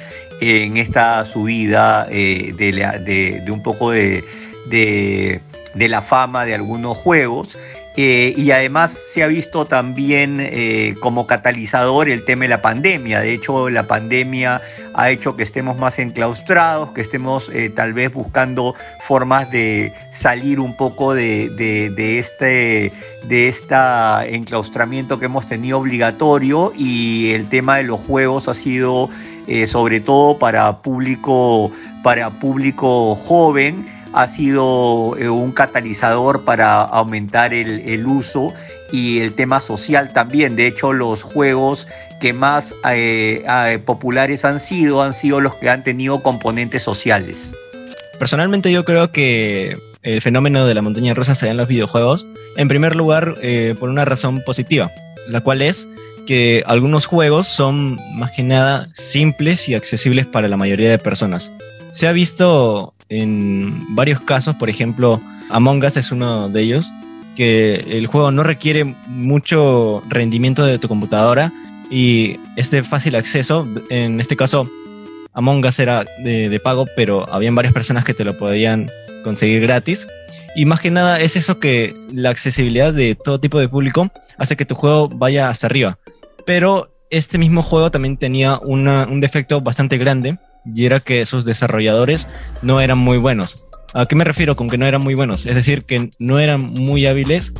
en 0.41 0.75
esta 0.75 1.23
subida 1.25 2.07
eh, 2.09 2.51
de, 2.57 3.51
un 3.51 3.61
poco 3.61 3.91
de, 3.91 4.23
la 5.75 6.01
fama 6.01 6.45
de 6.45 6.55
algunos 6.55 6.97
juegos. 6.97 7.55
Eh, 8.01 8.33
y 8.37 8.51
además 8.51 8.97
se 9.13 9.23
ha 9.23 9.27
visto 9.27 9.65
también 9.65 10.95
como 11.01 11.27
catalizador 11.27 12.07
el 12.07 12.23
tema 12.23 12.43
de 12.43 12.47
la 12.47 12.61
pandemia. 12.61 13.19
De 13.19 13.33
hecho, 13.33 13.69
la 13.69 13.83
pandemia 13.83 14.61
ha 14.93 15.11
hecho 15.11 15.35
que 15.35 15.43
estemos 15.43 15.77
más 15.77 15.99
enclaustrados, 15.99 16.89
que 16.91 17.01
estemos 17.01 17.49
eh, 17.53 17.71
tal 17.73 17.93
vez 17.93 18.13
buscando 18.13 18.75
formas 18.99 19.49
de 19.51 19.93
salir 20.17 20.59
un 20.59 20.75
poco 20.75 21.13
de, 21.13 21.49
de, 21.49 22.19
este 22.19 22.91
de 23.23 23.47
este 23.47 23.75
enclaustramiento 24.35 25.19
que 25.19 25.25
hemos 25.25 25.47
tenido 25.47 25.79
obligatorio 25.79 26.73
y 26.77 27.31
el 27.31 27.47
tema 27.47 27.77
de 27.77 27.83
los 27.83 27.99
juegos 28.01 28.49
ha 28.49 28.53
sido 28.53 29.09
eh, 29.47 29.67
sobre 29.67 30.01
todo 30.01 30.37
para 30.37 30.81
público 30.81 31.71
para 32.03 32.29
público 32.29 33.15
joven 33.15 33.85
ha 34.13 34.27
sido 34.27 35.15
eh, 35.17 35.29
un 35.29 35.51
catalizador 35.51 36.43
para 36.43 36.81
aumentar 36.81 37.53
el, 37.53 38.05
uso 38.05 38.53
y 38.91 39.19
el 39.19 39.33
tema 39.33 39.59
social 39.59 40.11
también. 40.13 40.55
De 40.55 40.67
hecho, 40.67 40.93
los 40.93 41.23
juegos 41.23 41.87
que 42.19 42.33
más 42.33 42.73
eh, 42.89 43.45
eh, 43.47 43.79
populares 43.79 44.45
han 44.45 44.59
sido 44.59 45.01
han 45.01 45.13
sido 45.13 45.39
los 45.41 45.55
que 45.55 45.69
han 45.69 45.83
tenido 45.83 46.21
componentes 46.21 46.83
sociales. 46.83 47.51
Personalmente 48.17 48.71
yo 48.71 48.83
creo 48.83 49.11
que 49.11 49.77
el 50.01 50.21
fenómeno 50.21 50.65
de 50.65 50.73
la 50.73 50.81
montaña 50.81 51.13
rusa 51.13 51.35
se 51.35 51.45
da 51.45 51.51
en 51.51 51.57
los 51.57 51.67
videojuegos, 51.67 52.25
en 52.57 52.67
primer 52.67 52.95
lugar 52.95 53.35
por 53.79 53.89
una 53.89 54.05
razón 54.05 54.41
positiva, 54.45 54.91
la 55.29 55.41
cual 55.41 55.61
es 55.61 55.87
que 56.27 56.63
algunos 56.67 57.05
juegos 57.05 57.47
son 57.47 57.97
más 58.13 58.31
que 58.31 58.43
nada 58.43 58.89
simples 58.93 59.69
y 59.69 59.75
accesibles 59.75 60.25
para 60.25 60.47
la 60.47 60.57
mayoría 60.57 60.89
de 60.89 60.97
personas. 60.97 61.49
Se 61.91 62.07
ha 62.07 62.11
visto 62.11 62.93
en 63.09 63.95
varios 63.95 64.21
casos, 64.21 64.55
por 64.55 64.69
ejemplo, 64.69 65.19
Among 65.49 65.83
Us 65.83 65.97
es 65.97 66.11
uno 66.11 66.47
de 66.47 66.61
ellos, 66.61 66.91
que 67.35 67.85
el 67.89 68.07
juego 68.07 68.31
no 68.31 68.43
requiere 68.43 68.95
mucho 69.07 70.03
rendimiento 70.07 70.63
de 70.65 70.77
tu 70.77 70.87
computadora 70.87 71.51
y 71.89 72.39
este 72.55 72.83
fácil 72.83 73.15
acceso, 73.15 73.67
en 73.89 74.19
este 74.21 74.35
caso 74.35 74.69
Among 75.33 75.65
Us 75.65 75.79
era 75.79 76.05
de, 76.23 76.59
pago, 76.63 76.85
pero 76.95 77.27
habían 77.33 77.55
varias 77.55 77.73
personas 77.73 78.05
que 78.05 78.13
te 78.13 78.23
lo 78.23 78.37
podían 78.37 78.89
conseguir 79.23 79.61
gratis. 79.61 80.07
Y 80.55 80.65
más 80.65 80.79
que 80.79 80.91
nada 80.91 81.19
es 81.19 81.35
eso 81.35 81.59
que 81.59 81.95
la 82.11 82.29
accesibilidad 82.29 82.93
de 82.93 83.15
todo 83.15 83.39
tipo 83.39 83.59
de 83.59 83.69
público 83.69 84.11
hace 84.37 84.57
que 84.57 84.65
tu 84.65 84.75
juego 84.75 85.07
vaya 85.07 85.49
hasta 85.49 85.67
arriba. 85.67 85.97
Pero 86.45 86.89
este 87.11 87.37
mismo 87.37 87.61
juego 87.61 87.91
también 87.91 88.17
tenía 88.17 88.57
un 88.59 89.21
defecto 89.21 89.61
bastante 89.61 89.97
grande 89.97 90.37
y 90.73 90.85
era 90.85 90.99
que 90.99 91.25
sus 91.25 91.45
desarrolladores 91.45 92.27
no 92.61 92.81
eran 92.81 92.97
muy 92.97 93.17
buenos. 93.17 93.63
¿A 93.93 94.05
qué 94.05 94.15
me 94.15 94.23
refiero 94.23 94.55
con 94.55 94.69
que 94.69 94.77
no 94.77 94.85
eran 94.85 95.01
muy 95.01 95.15
buenos? 95.15 95.45
Es 95.45 95.55
decir, 95.55 95.83
que 95.83 96.09
no 96.19 96.39
eran 96.39 96.61
muy 96.61 97.07
hábiles 97.07 97.53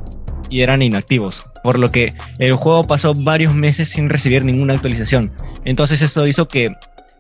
y 0.50 0.62
eran 0.62 0.82
inactivos, 0.82 1.46
por 1.64 1.80
lo 1.80 1.90
que 1.90 2.14
el 2.38 2.54
juego 2.54 2.84
pasó 2.84 3.14
varios 3.16 3.54
meses 3.54 3.90
sin 3.90 4.10
recibir 4.10 4.46
ninguna 4.46 4.74
actualización. 4.74 5.32
Entonces 5.66 6.02
esto 6.02 6.28
hizo 6.28 6.48
que 6.48 6.74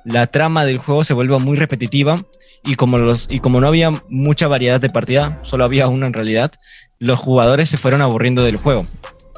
la 0.05 0.27
trama 0.27 0.65
del 0.65 0.77
juego 0.77 1.03
se 1.03 1.13
vuelva 1.13 1.39
muy 1.39 1.57
repetitiva 1.57 2.23
y 2.63 2.75
como, 2.75 2.97
los, 2.97 3.27
y 3.29 3.39
como 3.39 3.61
no 3.61 3.67
había 3.67 3.91
mucha 4.09 4.47
variedad 4.47 4.81
de 4.81 4.89
partida, 4.89 5.39
solo 5.43 5.63
había 5.63 5.87
una 5.87 6.07
en 6.07 6.13
realidad, 6.13 6.51
los 6.97 7.19
jugadores 7.19 7.69
se 7.69 7.77
fueron 7.77 8.01
aburriendo 8.01 8.43
del 8.43 8.57
juego. 8.57 8.85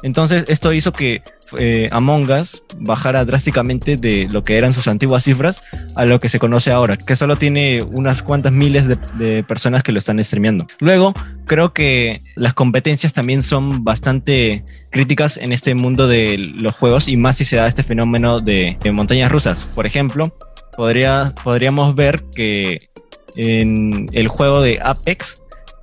Entonces 0.02 0.44
esto 0.48 0.72
hizo 0.72 0.92
que 0.92 1.22
eh, 1.58 1.88
Among 1.92 2.30
Us 2.30 2.62
bajara 2.78 3.24
drásticamente 3.24 3.96
de 3.96 4.28
lo 4.30 4.42
que 4.42 4.56
eran 4.56 4.74
sus 4.74 4.88
antiguas 4.88 5.24
cifras 5.24 5.62
a 5.96 6.04
lo 6.04 6.18
que 6.18 6.28
se 6.28 6.38
conoce 6.38 6.70
ahora, 6.70 6.96
que 6.96 7.16
solo 7.16 7.36
tiene 7.36 7.82
unas 7.82 8.22
cuantas 8.22 8.52
miles 8.52 8.86
de, 8.88 9.42
personas 9.44 9.82
que 9.82 9.92
lo 9.92 9.98
están 9.98 10.22
streameando. 10.22 10.66
Luego, 10.78 11.14
creo 11.46 11.72
que 11.72 12.20
las 12.36 12.54
competencias 12.54 13.12
también 13.12 13.42
son 13.42 13.84
bastante 13.84 14.64
críticas 14.90 15.36
en 15.36 15.52
este 15.52 15.74
mundo 15.74 16.08
de 16.08 16.36
los 16.38 16.74
juegos 16.74 17.08
y 17.08 17.16
más 17.16 17.36
si 17.36 17.44
se 17.44 17.56
da 17.56 17.66
este 17.66 17.82
fenómeno 17.82 18.40
de, 18.40 18.76
montañas 18.92 19.30
rusas. 19.30 19.66
Por 19.74 19.86
ejemplo, 19.86 20.34
podría, 20.76 21.34
podríamos 21.42 21.94
ver 21.94 22.22
que 22.34 22.78
en 23.36 24.08
el 24.12 24.28
juego 24.28 24.60
de 24.60 24.78
Apex, 24.82 25.36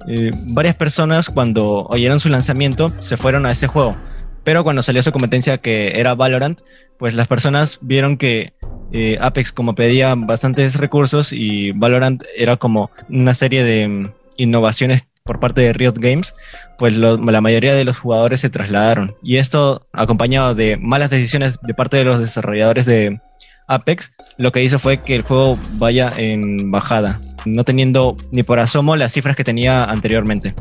eh, 0.07 0.31
varias 0.47 0.75
personas 0.75 1.29
cuando 1.29 1.85
oyeron 1.89 2.19
su 2.19 2.29
lanzamiento 2.29 2.89
se 2.89 3.17
fueron 3.17 3.45
a 3.45 3.51
ese 3.51 3.67
juego. 3.67 3.95
Pero 4.43 4.63
cuando 4.63 4.81
salió 4.81 5.03
su 5.03 5.12
competencia 5.12 5.60
que 5.60 6.00
era 6.00 6.15
Valorant, 6.15 6.62
pues 6.98 7.13
las 7.13 7.27
personas 7.27 7.79
vieron 7.81 8.17
que 8.17 8.53
eh, 8.91 9.17
Apex 9.22 9.51
como 9.51 9.75
pedía 9.75 10.15
bastantes 10.15 10.75
recursos 10.75 11.31
y 11.31 11.72
Valorant 11.72 12.24
era 12.36 12.58
como 12.58 12.91
una 13.10 13.34
serie 13.34 13.63
de 13.63 13.88
mm, 13.88 14.12
innovaciones 14.38 15.03
por 15.24 15.39
parte 15.39 15.62
de 15.62 15.74
Riot 15.74 15.93
Games, 15.98 16.34
pues 16.79 16.96
la 16.96 17.41
mayoría 17.41 17.75
de 17.75 17.84
los 17.84 18.00
jugadores 18.00 18.41
se 18.41 18.50
trasladaron. 18.50 19.15
Y 19.22 19.38
esto 19.38 19.86
acompañado 19.93 20.55
de 20.55 20.75
malas 20.75 21.12
decisiones 21.12 21.53
de 21.62 21.75
parte 21.75 21.98
de 21.98 22.03
los 22.03 22.19
desarrolladores 22.19 22.88
de 22.88 23.22
Apex, 23.67 24.12
lo 24.38 24.51
que 24.51 24.63
hizo 24.63 24.79
fue 24.79 25.03
que 25.03 25.15
el 25.15 25.22
juego 25.22 25.60
vaya 25.74 26.12
en 26.17 26.72
bajada, 26.72 27.19
no 27.46 27.63
teniendo 27.63 28.15
ni 28.31 28.41
por 28.41 28.60
asomo 28.60 28.96
las 28.96 29.13
cifras 29.13 29.36
que 29.36 29.43
tenía 29.43 29.84
anteriormente. 29.84 30.55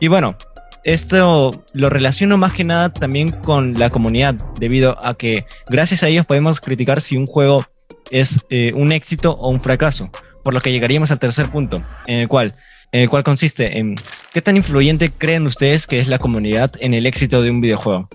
Y 0.00 0.08
bueno, 0.08 0.34
esto 0.84 1.64
lo 1.72 1.90
relaciono 1.90 2.36
más 2.36 2.52
que 2.52 2.64
nada 2.64 2.92
también 2.92 3.30
con 3.30 3.74
la 3.74 3.90
comunidad, 3.90 4.34
debido 4.58 5.04
a 5.04 5.14
que 5.14 5.44
gracias 5.68 6.02
a 6.02 6.08
ellos 6.08 6.26
podemos 6.26 6.60
criticar 6.60 7.00
si 7.00 7.16
un 7.16 7.26
juego 7.26 7.64
es 8.10 8.40
eh, 8.50 8.72
un 8.74 8.92
éxito 8.92 9.32
o 9.32 9.50
un 9.50 9.60
fracaso, 9.60 10.10
por 10.42 10.54
lo 10.54 10.60
que 10.60 10.72
llegaríamos 10.72 11.10
al 11.10 11.18
tercer 11.18 11.50
punto, 11.50 11.82
en 12.06 12.20
el 12.20 12.28
cual, 12.28 12.54
en 12.92 13.02
el 13.02 13.10
cual 13.10 13.24
consiste 13.24 13.78
en 13.78 13.96
qué 14.32 14.42
tan 14.42 14.56
influyente 14.56 15.10
creen 15.10 15.46
ustedes 15.46 15.86
que 15.86 16.00
es 16.00 16.08
la 16.08 16.18
comunidad 16.18 16.70
en 16.80 16.94
el 16.94 17.06
éxito 17.06 17.42
de 17.42 17.50
un 17.50 17.60
videojuego. 17.60 18.08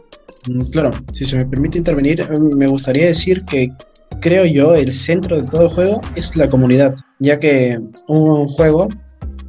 Mm, 0.47 0.71
Claro, 0.71 0.91
si 1.13 1.25
se 1.25 1.37
me 1.37 1.45
permite 1.45 1.77
intervenir, 1.77 2.21
eh, 2.21 2.27
me 2.55 2.67
gustaría 2.67 3.07
decir 3.07 3.43
que 3.45 3.71
creo 4.21 4.45
yo 4.45 4.75
el 4.75 4.91
centro 4.91 5.39
de 5.39 5.47
todo 5.47 5.69
juego 5.69 6.01
es 6.15 6.35
la 6.35 6.49
comunidad, 6.49 6.95
ya 7.19 7.39
que 7.39 7.79
un 8.07 8.47
juego 8.47 8.87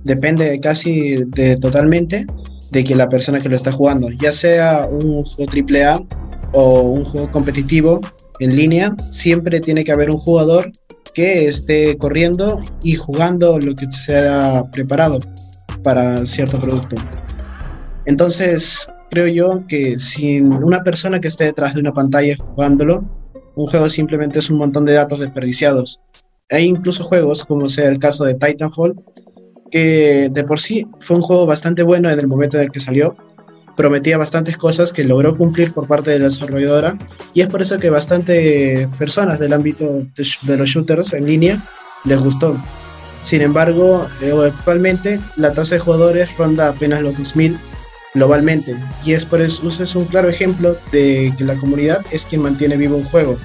depende 0.05 0.61
casi 0.61 1.25
de 1.27 1.57
totalmente 1.57 2.27
de 2.71 2.85
que 2.85 2.95
la 2.95 3.09
persona 3.09 3.41
que 3.41 3.49
lo 3.49 3.57
está 3.57 3.73
jugando, 3.73 4.09
ya 4.11 4.33
sea 4.33 4.89
un 4.91 5.25
juego 5.25 5.53
AAA 5.53 6.03
o 6.53 6.81
un 6.81 7.05
juego 7.05 7.31
competitivo 7.31 8.01
en 8.41 8.55
línea, 8.55 8.95
siempre 9.11 9.61
tiene 9.61 9.85
que 9.85 9.93
haber 9.93 10.11
un 10.11 10.19
jugador 10.19 10.71
que 11.15 11.49
esté 11.49 11.97
corriendo 11.97 12.61
y 12.83 12.95
jugando 12.95 13.59
lo 13.59 13.75
que 13.75 13.91
se 13.91 14.19
ha 14.19 14.63
preparado 14.71 15.19
para 15.83 16.27
cierto 16.27 16.61
producto. 16.61 16.97
Entonces, 18.05 18.87
creo 19.11 19.27
yo 19.29 19.67
que 19.67 19.99
sin 19.99 20.53
una 20.53 20.83
persona 20.83 21.21
que 21.21 21.29
esté 21.29 21.45
detrás 21.45 21.75
de 21.75 21.81
una 21.81 21.93
pantalla 21.93 22.37
jugándolo, 22.37 23.05
un 23.55 23.67
juego 23.67 23.89
simplemente 23.89 24.39
es 24.39 24.51
un 24.51 24.59
montón 24.59 24.85
de 24.85 24.93
datos 24.93 25.21
desperdiciados. 25.21 26.01
Hay 26.51 26.65
incluso 26.67 27.03
juegos, 27.03 27.45
como 27.45 27.67
sea 27.67 27.89
el 27.89 27.99
caso 27.99 28.25
de 28.25 28.35
Titanfall, 28.35 28.95
que 29.71 30.29
de 30.31 30.45
por 30.45 30.61
sí 30.61 30.87
fue 31.01 31.17
un 31.17 31.23
juego 31.23 31.47
bastante 31.47 31.83
bueno 31.83 32.11
en 32.11 32.19
el 32.19 32.27
momento 32.27 32.57
en 32.57 32.65
el 32.65 32.71
que 32.71 32.81
salió, 32.81 33.17
prometía 33.77 34.19
bastantes 34.19 34.57
cosas 34.57 34.93
que 34.93 35.05
logró 35.05 35.37
cumplir 35.37 35.73
por 35.73 35.87
parte 35.87 36.11
de 36.11 36.19
la 36.19 36.27
desarrolladora 36.27 36.97
y 37.35 37.43
es 37.43 37.47
por 37.47 37.63
eso 37.63 37.79
que 37.79 37.91
bastante 37.91 38.89
personas 38.99 39.39
del 39.39 39.53
ámbito 39.53 39.85
de, 40.17 40.57
los 40.57 40.69
shooters 40.69 41.13
en 41.13 41.27
línea 41.27 41.63
les 42.05 42.21
gustó. 42.21 42.57
Sin 43.23 43.43
embargo, 43.43 44.07
eh, 44.23 44.33
actualmente 44.47 45.21
la 45.37 45.53
tasa 45.53 45.75
de 45.75 45.81
jugadores 45.81 46.35
ronda 46.37 46.69
apenas 46.69 47.03
los 47.03 47.17
2000 47.19 47.59
globalmente 48.15 48.75
y 49.05 49.13
es 49.13 49.27
por 49.27 49.43
eso 49.43 49.69
es 49.69 49.95
un 49.95 50.07
claro 50.07 50.29
ejemplo 50.29 50.77
de 50.91 51.33
que 51.37 51.45
la 51.45 51.57
comunidad 51.57 52.01
es 52.11 52.25
quien 52.25 52.43
mantiene 52.43 52.77
vivo 52.77 52.97
un 52.97 53.05
juego. 53.05 53.37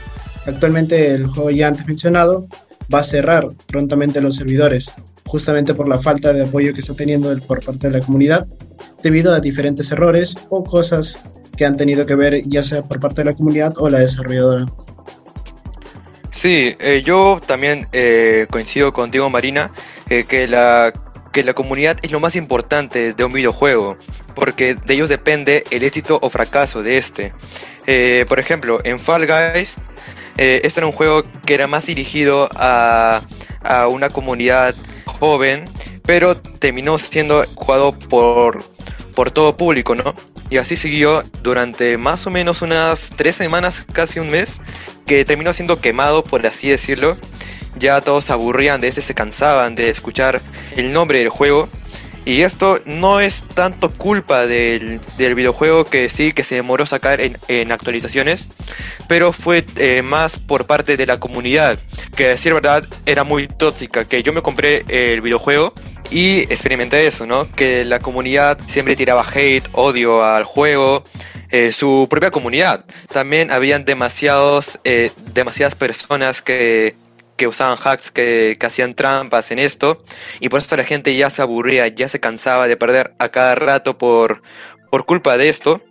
Actualmente 0.45 1.13
el 1.13 1.27
juego 1.27 1.51
ya 1.51 1.67
antes 1.67 1.85
mencionado 1.85 2.47
va 2.93 2.99
a 2.99 3.03
cerrar 3.03 3.47
prontamente 3.67 4.21
los 4.21 4.35
servidores, 4.35 4.91
justamente 5.31 5.73
por 5.73 5.87
la 5.87 5.97
falta 5.97 6.33
de 6.33 6.43
apoyo 6.43 6.73
que 6.73 6.81
está 6.81 6.93
teniendo 6.93 7.33
por 7.47 7.63
parte 7.63 7.87
de 7.87 7.99
la 7.99 8.05
comunidad, 8.05 8.45
debido 9.01 9.33
a 9.33 9.39
diferentes 9.39 9.89
errores 9.89 10.37
o 10.49 10.61
cosas 10.61 11.17
que 11.55 11.65
han 11.65 11.77
tenido 11.77 12.05
que 12.05 12.15
ver 12.15 12.43
ya 12.49 12.61
sea 12.61 12.83
por 12.83 12.99
parte 12.99 13.21
de 13.21 13.31
la 13.31 13.33
comunidad 13.33 13.73
o 13.77 13.89
la 13.89 13.99
desarrolladora. 13.99 14.65
Sí, 16.31 16.75
eh, 16.79 17.01
yo 17.05 17.39
también 17.45 17.87
eh, 17.93 18.45
coincido 18.51 18.91
contigo, 18.91 19.29
Marina, 19.29 19.71
eh, 20.09 20.25
que, 20.27 20.49
la, 20.49 20.91
que 21.31 21.43
la 21.43 21.53
comunidad 21.53 21.97
es 22.01 22.11
lo 22.11 22.19
más 22.19 22.35
importante 22.35 23.13
de 23.13 23.23
un 23.23 23.31
videojuego, 23.31 23.97
porque 24.35 24.75
de 24.75 24.93
ellos 24.95 25.07
depende 25.07 25.63
el 25.71 25.83
éxito 25.83 26.19
o 26.21 26.29
fracaso 26.29 26.83
de 26.83 26.97
este. 26.97 27.31
Eh, 27.87 28.25
por 28.27 28.41
ejemplo, 28.41 28.79
en 28.83 28.99
Fall 28.99 29.25
Guys, 29.25 29.77
este 30.35 30.79
era 30.79 30.87
un 30.87 30.93
juego 30.93 31.23
que 31.45 31.53
era 31.53 31.67
más 31.67 31.85
dirigido 31.85 32.49
a, 32.53 33.21
a 33.63 33.87
una 33.87 34.09
comunidad 34.09 34.75
joven, 35.05 35.69
pero 36.03 36.37
terminó 36.37 36.97
siendo 36.97 37.45
jugado 37.55 37.97
por, 37.97 38.63
por 39.15 39.31
todo 39.31 39.55
público, 39.55 39.95
¿no? 39.95 40.15
Y 40.49 40.57
así 40.57 40.75
siguió 40.75 41.23
durante 41.43 41.97
más 41.97 42.27
o 42.27 42.29
menos 42.29 42.61
unas 42.61 43.13
tres 43.15 43.35
semanas, 43.35 43.85
casi 43.93 44.19
un 44.19 44.29
mes, 44.29 44.59
que 45.05 45.23
terminó 45.23 45.53
siendo 45.53 45.79
quemado, 45.79 46.23
por 46.23 46.45
así 46.45 46.69
decirlo. 46.69 47.17
Ya 47.77 48.01
todos 48.01 48.25
se 48.25 48.33
aburrían 48.33 48.81
de 48.81 48.89
ese, 48.89 49.01
se 49.01 49.15
cansaban 49.15 49.75
de 49.75 49.89
escuchar 49.89 50.41
el 50.75 50.91
nombre 50.91 51.19
del 51.19 51.29
juego. 51.29 51.69
Y 52.25 52.41
esto 52.41 52.79
no 52.85 53.19
es 53.19 53.45
tanto 53.55 53.91
culpa 53.91 54.45
del, 54.45 54.99
del 55.17 55.35
videojuego 55.35 55.85
que 55.85 56.09
sí, 56.09 56.33
que 56.33 56.43
se 56.43 56.55
demoró 56.55 56.85
sacar 56.85 57.19
en, 57.19 57.37
en 57.47 57.71
actualizaciones, 57.71 58.47
pero 59.07 59.33
fue 59.33 59.65
eh, 59.77 60.01
más 60.03 60.37
por 60.37 60.65
parte 60.65 60.97
de 60.97 61.05
la 61.05 61.19
comunidad, 61.19 61.79
que 62.15 62.27
decir 62.27 62.53
verdad 62.53 62.87
era 63.05 63.23
muy 63.23 63.47
tóxica, 63.47 64.05
que 64.05 64.21
yo 64.21 64.33
me 64.33 64.41
compré 64.41 64.85
el 64.87 65.21
videojuego 65.21 65.73
y 66.11 66.41
experimenté 66.41 67.07
eso, 67.07 67.25
¿no? 67.25 67.49
Que 67.51 67.85
la 67.85 67.99
comunidad 67.99 68.59
siempre 68.67 68.95
tiraba 68.95 69.25
hate, 69.33 69.67
odio 69.71 70.23
al 70.23 70.43
juego, 70.43 71.03
eh, 71.49 71.71
su 71.71 72.07
propia 72.09 72.31
comunidad. 72.31 72.85
También 73.11 73.51
habían 73.51 73.83
demasiados, 73.83 74.79
eh, 74.83 75.11
demasiadas 75.33 75.75
personas 75.75 76.41
que, 76.41 76.95
que 77.41 77.47
usaban 77.47 77.79
hacks, 77.83 78.11
que, 78.11 78.55
hacían 78.61 78.93
trampas 78.93 79.49
en 79.49 79.57
esto, 79.57 80.03
y 80.39 80.49
por 80.49 80.59
eso 80.59 80.77
la 80.77 80.83
gente 80.83 81.15
ya 81.15 81.31
se 81.31 81.41
aburría, 81.41 81.87
ya 81.87 82.07
se 82.07 82.19
cansaba 82.19 82.67
de 82.67 82.77
perder 82.77 83.15
a 83.17 83.29
cada 83.29 83.55
rato 83.55 83.97
por, 83.97 84.43
por 84.91 85.07
culpa 85.07 85.37
de 85.37 85.49
esto. 85.49 85.81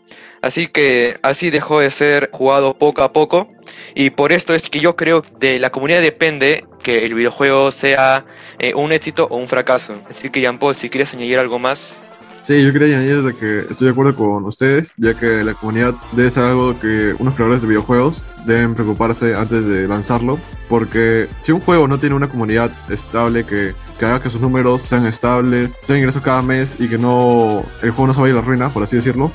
Así 0.43 0.69
que 0.69 1.19
así 1.23 1.51
dejó 1.51 1.81
de 1.81 1.91
ser 1.91 2.31
jugado 2.33 2.79
poco 2.79 3.03
a 3.03 3.13
poco. 3.13 3.51
Y 3.97 4.11
por 4.11 4.31
esto 4.31 4.55
es 4.55 4.71
que 4.71 4.79
yo 4.79 4.95
creo 4.95 5.23
que 5.23 5.31
de 5.41 5.59
la 5.59 5.71
comunidad 5.71 6.03
depende 6.03 6.67
que 6.85 7.05
el 7.05 7.15
videojuego 7.15 7.73
sea 7.73 8.25
eh, 8.61 8.73
un 8.75 8.93
éxito 8.93 9.27
o 9.29 9.37
un 9.37 9.49
fracaso. 9.49 10.01
Así 10.09 10.31
que 10.31 10.41
Jean 10.41 10.61
Paul, 10.61 10.77
si 10.77 10.89
quieres 10.89 11.13
añadir 11.15 11.41
algo 11.41 11.59
más. 11.59 12.05
Sí, 12.43 12.65
yo 12.65 12.73
quería 12.73 12.97
añadir 12.97 13.23
de 13.23 13.35
que 13.35 13.61
estoy 13.71 13.87
de 13.87 13.93
acuerdo 13.93 14.17
con 14.17 14.45
ustedes, 14.47 14.95
ya 14.97 15.13
que 15.15 15.45
la 15.45 15.53
comunidad 15.53 15.95
debe 16.13 16.31
ser 16.31 16.45
algo 16.45 16.79
que 16.79 17.15
unos 17.19 17.35
creadores 17.35 17.61
de 17.61 17.69
videojuegos 17.69 18.25
deben 18.47 18.75
preocuparse 18.75 19.35
antes 19.35 19.67
de 19.67 19.87
lanzarlo, 19.87 20.39
porque 20.69 21.29
si 21.43 21.53
un 21.53 21.61
juego 21.61 21.87
no 21.87 21.99
tiene 21.99 22.17
una 22.17 22.29
comunidad 22.29 22.71
estable 22.89 23.45
que, 23.45 23.75
que 23.99 24.05
haga 24.07 24.23
que 24.23 24.31
sus 24.31 24.41
números 24.41 24.83
sean 24.83 25.05
estables, 25.05 25.79
tengan 25.83 25.99
ingresos 25.99 26.23
cada 26.23 26.41
mes 26.41 26.77
y 26.79 26.89
que 26.89 26.97
no 26.97 27.63
el 27.83 27.91
juego 27.91 28.07
no 28.07 28.15
se 28.15 28.21
vaya 28.23 28.33
a 28.33 28.37
la 28.37 28.43
ruina, 28.43 28.71
por 28.71 28.83
así 28.85 28.97
decirlo, 28.97 29.31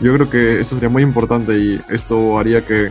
yo 0.00 0.14
creo 0.14 0.30
que 0.30 0.60
eso 0.60 0.74
sería 0.74 0.88
muy 0.88 1.02
importante 1.02 1.58
y 1.58 1.80
esto 1.90 2.38
haría 2.38 2.64
que 2.64 2.90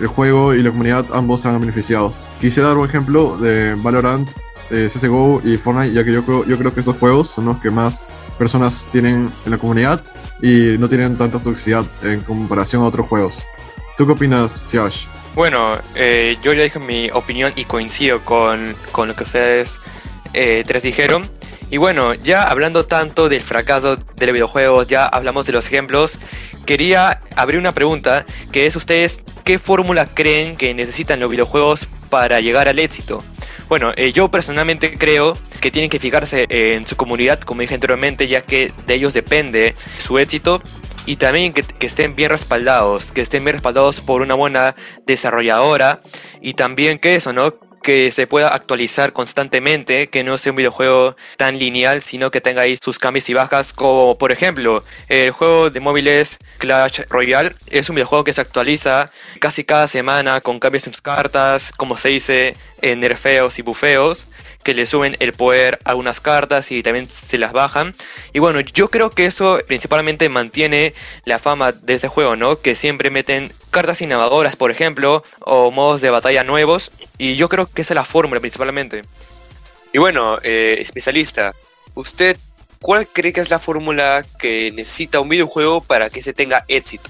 el 0.00 0.06
juego 0.08 0.54
y 0.54 0.62
la 0.62 0.70
comunidad 0.70 1.06
ambos 1.12 1.42
sean 1.42 1.60
beneficiados. 1.60 2.26
Quise 2.40 2.62
dar 2.62 2.76
un 2.76 2.86
ejemplo 2.86 3.36
de 3.38 3.74
Valorant, 3.76 4.28
eh, 4.70 4.88
CSGO 4.92 5.40
y 5.44 5.56
Fortnite, 5.56 5.94
ya 5.94 6.04
que 6.04 6.12
yo 6.12 6.24
creo, 6.24 6.44
yo 6.44 6.58
creo 6.58 6.74
que 6.74 6.80
estos 6.80 6.96
juegos 6.96 7.30
son 7.30 7.46
los 7.46 7.58
que 7.58 7.70
más 7.70 8.04
personas 8.38 8.88
tienen 8.92 9.30
en 9.44 9.50
la 9.50 9.58
comunidad 9.58 10.02
y 10.40 10.78
no 10.78 10.88
tienen 10.88 11.16
tanta 11.18 11.40
toxicidad 11.40 11.84
en 12.02 12.20
comparación 12.20 12.82
a 12.82 12.86
otros 12.86 13.06
juegos. 13.08 13.44
¿Tú 13.96 14.06
qué 14.06 14.12
opinas, 14.12 14.62
Siash? 14.66 15.06
Bueno, 15.34 15.78
eh, 15.94 16.36
yo 16.42 16.52
ya 16.52 16.62
dije 16.62 16.78
mi 16.78 17.10
opinión 17.10 17.52
y 17.56 17.64
coincido 17.64 18.20
con, 18.20 18.74
con 18.92 19.08
lo 19.08 19.14
que 19.14 19.24
ustedes 19.24 19.78
eh, 20.32 20.64
tres 20.66 20.82
dijeron. 20.82 21.28
Y 21.70 21.76
bueno, 21.76 22.14
ya 22.14 22.44
hablando 22.44 22.86
tanto 22.86 23.28
del 23.28 23.42
fracaso 23.42 23.96
de 23.96 24.26
los 24.26 24.32
videojuegos, 24.32 24.86
ya 24.86 25.06
hablamos 25.06 25.46
de 25.46 25.52
los 25.52 25.66
ejemplos, 25.66 26.18
quería 26.64 27.20
abrir 27.36 27.58
una 27.58 27.74
pregunta, 27.74 28.24
que 28.52 28.66
es 28.66 28.74
ustedes, 28.74 29.22
¿qué 29.44 29.58
fórmula 29.58 30.06
creen 30.06 30.56
que 30.56 30.72
necesitan 30.72 31.20
los 31.20 31.30
videojuegos 31.30 31.86
para 32.08 32.40
llegar 32.40 32.68
al 32.68 32.78
éxito? 32.78 33.22
Bueno, 33.68 33.92
eh, 33.96 34.12
yo 34.12 34.30
personalmente 34.30 34.96
creo 34.96 35.36
que 35.60 35.70
tienen 35.70 35.90
que 35.90 35.98
fijarse 35.98 36.46
en 36.48 36.86
su 36.86 36.96
comunidad, 36.96 37.40
como 37.40 37.60
dije 37.60 37.74
anteriormente, 37.74 38.26
ya 38.26 38.40
que 38.40 38.72
de 38.86 38.94
ellos 38.94 39.12
depende 39.12 39.74
su 39.98 40.18
éxito 40.18 40.62
y 41.04 41.16
también 41.16 41.52
que, 41.52 41.64
estén 41.86 42.16
bien 42.16 42.30
respaldados, 42.30 43.12
que 43.12 43.22
estén 43.22 43.44
bien 43.44 43.54
respaldados 43.54 44.00
por 44.00 44.22
una 44.22 44.34
buena 44.34 44.74
desarrolladora 45.06 46.00
y 46.42 46.54
también 46.54 46.98
que 46.98 47.14
eso, 47.14 47.32
¿no? 47.32 47.54
Que 47.82 48.10
se 48.10 48.26
pueda 48.26 48.48
actualizar 48.48 49.12
constantemente, 49.12 50.08
que 50.08 50.24
no 50.24 50.38
sea 50.38 50.52
un 50.52 50.56
videojuego 50.56 51.16
tan 51.36 51.58
lineal, 51.58 52.02
sino 52.02 52.30
que 52.30 52.40
tenga 52.40 52.62
ahí 52.62 52.76
sus 52.82 52.98
cambios 52.98 53.28
y 53.28 53.34
bajas, 53.34 53.72
como 53.72 54.18
por 54.18 54.32
ejemplo 54.32 54.84
el 55.08 55.30
juego 55.30 55.70
de 55.70 55.80
móviles 55.80 56.38
Clash 56.58 57.00
Royale, 57.08 57.54
es 57.68 57.88
un 57.88 57.96
videojuego 57.96 58.24
que 58.24 58.32
se 58.32 58.40
actualiza 58.40 59.10
casi 59.40 59.64
cada 59.64 59.88
semana 59.88 60.40
con 60.40 60.60
cambios 60.60 60.86
en 60.86 60.92
sus 60.92 61.02
cartas, 61.02 61.72
como 61.76 61.96
se 61.96 62.08
dice, 62.08 62.56
en 62.82 63.00
nerfeos 63.00 63.58
y 63.58 63.62
bufeos 63.62 64.26
que 64.62 64.74
le 64.74 64.86
suben 64.86 65.16
el 65.20 65.32
poder 65.32 65.78
a 65.84 65.94
unas 65.94 66.20
cartas 66.20 66.70
y 66.70 66.82
también 66.82 67.08
se 67.08 67.38
las 67.38 67.52
bajan. 67.52 67.94
Y 68.32 68.38
bueno, 68.38 68.60
yo 68.60 68.88
creo 68.88 69.10
que 69.10 69.26
eso 69.26 69.58
principalmente 69.66 70.28
mantiene 70.28 70.94
la 71.24 71.38
fama 71.38 71.72
de 71.72 71.94
ese 71.94 72.08
juego, 72.08 72.36
¿no? 72.36 72.60
Que 72.60 72.76
siempre 72.76 73.10
meten 73.10 73.52
cartas 73.70 74.02
innovadoras, 74.02 74.56
por 74.56 74.70
ejemplo, 74.70 75.24
o 75.40 75.70
modos 75.70 76.00
de 76.00 76.10
batalla 76.10 76.44
nuevos. 76.44 76.90
Y 77.16 77.36
yo 77.36 77.48
creo 77.48 77.66
que 77.66 77.82
esa 77.82 77.94
es 77.94 77.96
la 77.96 78.04
fórmula 78.04 78.40
principalmente. 78.40 79.02
Y 79.92 79.98
bueno, 79.98 80.38
eh, 80.42 80.76
especialista, 80.80 81.54
¿usted 81.94 82.36
cuál 82.80 83.06
cree 83.06 83.32
que 83.32 83.40
es 83.40 83.50
la 83.50 83.58
fórmula 83.58 84.24
que 84.38 84.70
necesita 84.72 85.20
un 85.20 85.28
videojuego 85.28 85.80
para 85.80 86.10
que 86.10 86.22
se 86.22 86.32
tenga 86.32 86.64
éxito? 86.68 87.08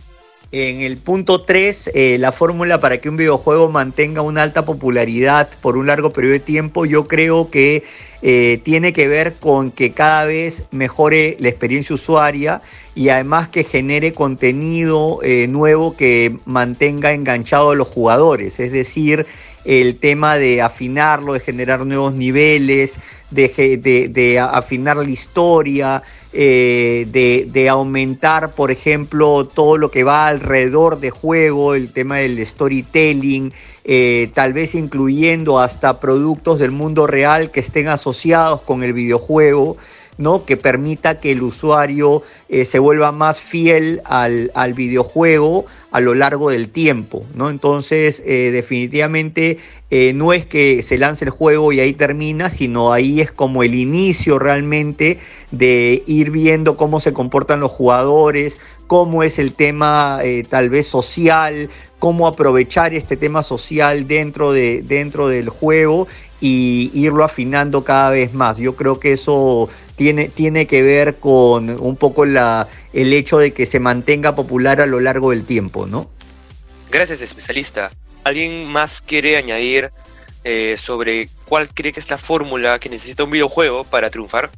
En 0.50 0.80
el 0.80 0.96
punto 0.96 1.42
3, 1.42 1.90
eh, 1.92 2.16
la 2.18 2.32
fórmula 2.32 2.80
para 2.80 2.98
que 2.98 3.10
un 3.10 3.18
videojuego 3.18 3.68
mantenga 3.68 4.22
una 4.22 4.42
alta 4.42 4.64
popularidad 4.64 5.50
por 5.60 5.76
un 5.76 5.88
largo 5.88 6.10
periodo 6.10 6.32
de 6.32 6.40
tiempo, 6.40 6.86
yo 6.86 7.06
creo 7.06 7.50
que 7.50 7.84
eh, 8.22 8.58
tiene 8.64 8.94
que 8.94 9.08
ver 9.08 9.34
con 9.34 9.70
que 9.70 9.92
cada 9.92 10.24
vez 10.24 10.64
mejore 10.70 11.36
la 11.38 11.50
experiencia 11.50 11.94
usuaria 11.94 12.62
y 12.94 13.10
además 13.10 13.48
que 13.48 13.62
genere 13.62 14.14
contenido 14.14 15.18
eh, 15.22 15.46
nuevo 15.48 15.94
que 15.96 16.38
mantenga 16.46 17.12
enganchado 17.12 17.72
a 17.72 17.76
los 17.76 17.88
jugadores. 17.88 18.58
Es 18.58 18.72
decir, 18.72 19.26
el 19.66 19.98
tema 19.98 20.38
de 20.38 20.62
afinarlo, 20.62 21.34
de 21.34 21.40
generar 21.40 21.84
nuevos 21.84 22.14
niveles, 22.14 22.98
de, 23.30 24.38
afinar 24.40 24.96
la 24.96 25.10
historia, 25.10 26.02
eh, 26.32 27.06
de, 27.52 27.68
aumentar, 27.68 28.54
por 28.54 28.70
ejemplo, 28.70 29.46
todo 29.46 29.76
lo 29.76 29.90
que 29.90 30.04
va 30.04 30.28
alrededor 30.28 31.00
de 31.00 31.10
juego, 31.10 31.74
el 31.74 31.92
tema 31.92 32.18
del 32.18 32.44
storytelling, 32.44 33.52
eh, 33.84 34.30
tal 34.34 34.52
vez 34.52 34.74
incluyendo 34.74 35.58
hasta 35.58 36.00
productos 36.00 36.58
del 36.58 36.70
mundo 36.70 37.06
real 37.06 37.50
que 37.50 37.60
estén 37.60 37.88
asociados 37.88 38.60
con 38.62 38.82
el 38.82 38.92
videojuego. 38.92 39.76
¿No? 40.18 40.44
que 40.44 40.56
permita 40.56 41.20
que 41.20 41.32
el 41.32 41.42
usuario 41.42 42.22
eh, 42.48 42.64
se 42.64 42.78
vuelva 42.78 43.12
más 43.12 43.40
fiel 43.40 44.02
al, 44.04 44.50
al, 44.54 44.74
videojuego 44.74 45.64
a 45.92 46.00
lo 46.00 46.14
largo 46.14 46.50
del 46.50 46.68
tiempo. 46.68 47.24
¿no? 47.34 47.48
Entonces, 47.48 48.22
eh, 48.26 48.50
definitivamente 48.52 49.58
eh, 49.90 50.12
no 50.12 50.32
es 50.32 50.44
que 50.44 50.82
se 50.82 50.98
lance 50.98 51.24
el 51.24 51.30
juego 51.30 51.72
y 51.72 51.80
ahí 51.80 51.92
termina, 51.94 52.50
sino 52.50 52.92
ahí 52.92 53.20
es 53.20 53.32
como 53.32 53.62
el 53.62 53.74
inicio 53.74 54.38
realmente 54.38 55.18
de 55.52 56.02
ir 56.06 56.30
viendo 56.30 56.76
cómo 56.76 57.00
se 57.00 57.12
comportan 57.12 57.60
los 57.60 57.70
jugadores, 57.70 58.58
cómo 58.86 59.22
es 59.22 59.38
el 59.38 59.54
tema 59.54 60.20
tal 60.48 60.68
vez 60.68 60.86
social, 60.86 61.70
cómo 61.98 62.26
aprovechar 62.26 62.94
este 62.94 63.16
tema 63.16 63.42
social 63.42 64.06
dentro, 64.06 64.52
de, 64.52 64.82
dentro 64.82 65.28
del 65.28 65.48
juego 65.48 66.06
y 66.40 66.90
irlo 66.94 67.24
afinando 67.24 67.84
cada 67.84 68.10
vez 68.10 68.32
más. 68.32 68.58
Yo 68.58 68.76
creo 68.76 69.00
que 69.00 69.12
eso 69.12 69.68
tiene, 69.98 70.28
tiene 70.28 70.66
que 70.66 70.80
ver 70.80 71.16
con 71.16 71.70
un 71.70 71.96
poco 71.96 72.24
la, 72.24 72.68
el 72.92 73.12
hecho 73.12 73.38
de 73.38 73.52
que 73.52 73.66
se 73.66 73.80
mantenga 73.80 74.34
popular 74.34 74.80
a 74.80 74.86
lo 74.86 75.00
largo 75.00 75.30
del 75.30 75.44
tiempo, 75.44 75.86
¿no? 75.86 76.08
Gracias, 76.90 77.20
especialista. 77.20 77.90
¿Alguien 78.22 78.70
más 78.70 79.00
quiere 79.00 79.36
añadir 79.36 79.90
eh, 80.44 80.76
sobre 80.78 81.28
cuál 81.46 81.68
cree 81.68 81.92
que 81.92 81.98
es 81.98 82.08
la 82.10 82.16
fórmula 82.16 82.78
que 82.78 82.88
necesita 82.88 83.24
un 83.24 83.32
videojuego 83.32 83.82
para 83.82 84.08
triunfar? 84.08 84.50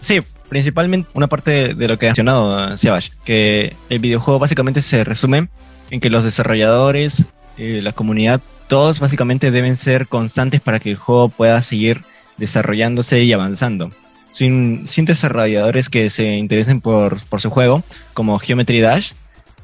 Sí, 0.00 0.20
principalmente 0.48 1.10
una 1.12 1.26
parte 1.26 1.74
de 1.74 1.88
lo 1.88 1.98
que 1.98 2.06
ha 2.06 2.10
mencionado 2.10 2.78
Sebash, 2.78 3.10
que 3.24 3.76
el 3.90 3.98
videojuego 3.98 4.38
básicamente 4.38 4.80
se 4.80 5.04
resume 5.04 5.48
en 5.90 6.00
que 6.00 6.08
los 6.08 6.24
desarrolladores, 6.24 7.26
eh, 7.58 7.80
la 7.82 7.92
comunidad, 7.92 8.40
todos 8.68 9.00
básicamente 9.00 9.50
deben 9.50 9.76
ser 9.76 10.06
constantes 10.06 10.62
para 10.62 10.80
que 10.80 10.92
el 10.92 10.96
juego 10.96 11.28
pueda 11.28 11.60
seguir 11.60 12.00
desarrollándose 12.38 13.22
y 13.22 13.32
avanzando 13.34 13.90
sin, 14.34 14.84
desarrolladores 15.04 15.88
que 15.88 16.10
se 16.10 16.36
interesen 16.36 16.80
por, 16.80 17.20
su 17.38 17.50
juego, 17.50 17.84
como 18.14 18.38
Geometry 18.38 18.80
Dash, 18.80 19.12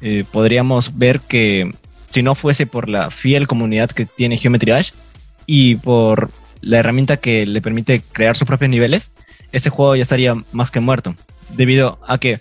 eh, 0.01 0.23
podríamos 0.31 0.97
ver 0.97 1.19
que 1.19 1.71
si 2.09 2.23
no 2.23 2.35
fuese 2.35 2.65
por 2.65 2.89
la 2.89 3.11
fiel 3.11 3.47
comunidad 3.47 3.91
que 3.91 4.05
tiene 4.05 4.37
Geometry 4.37 4.71
Dash 4.71 4.91
y 5.45 5.75
por 5.75 6.31
la 6.61 6.79
herramienta 6.79 7.17
que 7.17 7.45
le 7.45 7.61
permite 7.61 8.01
crear 8.13 8.37
sus 8.37 8.47
propios 8.47 8.71
niveles, 8.71 9.11
este 9.51 9.69
juego 9.69 9.95
ya 9.95 10.03
estaría 10.03 10.35
más 10.53 10.71
que 10.71 10.79
muerto. 10.79 11.15
Debido 11.49 11.99
a 12.07 12.17
que, 12.17 12.39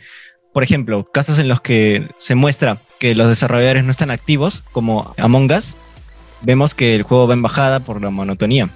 por 0.52 0.62
ejemplo, 0.62 1.10
casos 1.10 1.38
en 1.38 1.48
los 1.48 1.60
que 1.60 2.08
se 2.18 2.36
muestra 2.36 2.78
que 3.00 3.16
los 3.16 3.28
desarrolladores 3.28 3.84
no 3.84 3.90
están 3.90 4.12
activos, 4.12 4.62
como 4.70 5.14
Among 5.18 5.50
Us, 5.50 5.74
vemos 6.42 6.74
que 6.74 6.94
el 6.94 7.02
juego 7.02 7.26
va 7.26 7.34
en 7.34 7.42
bajada 7.42 7.80
por 7.80 8.00
la 8.00 8.10
monotonía. 8.10 8.68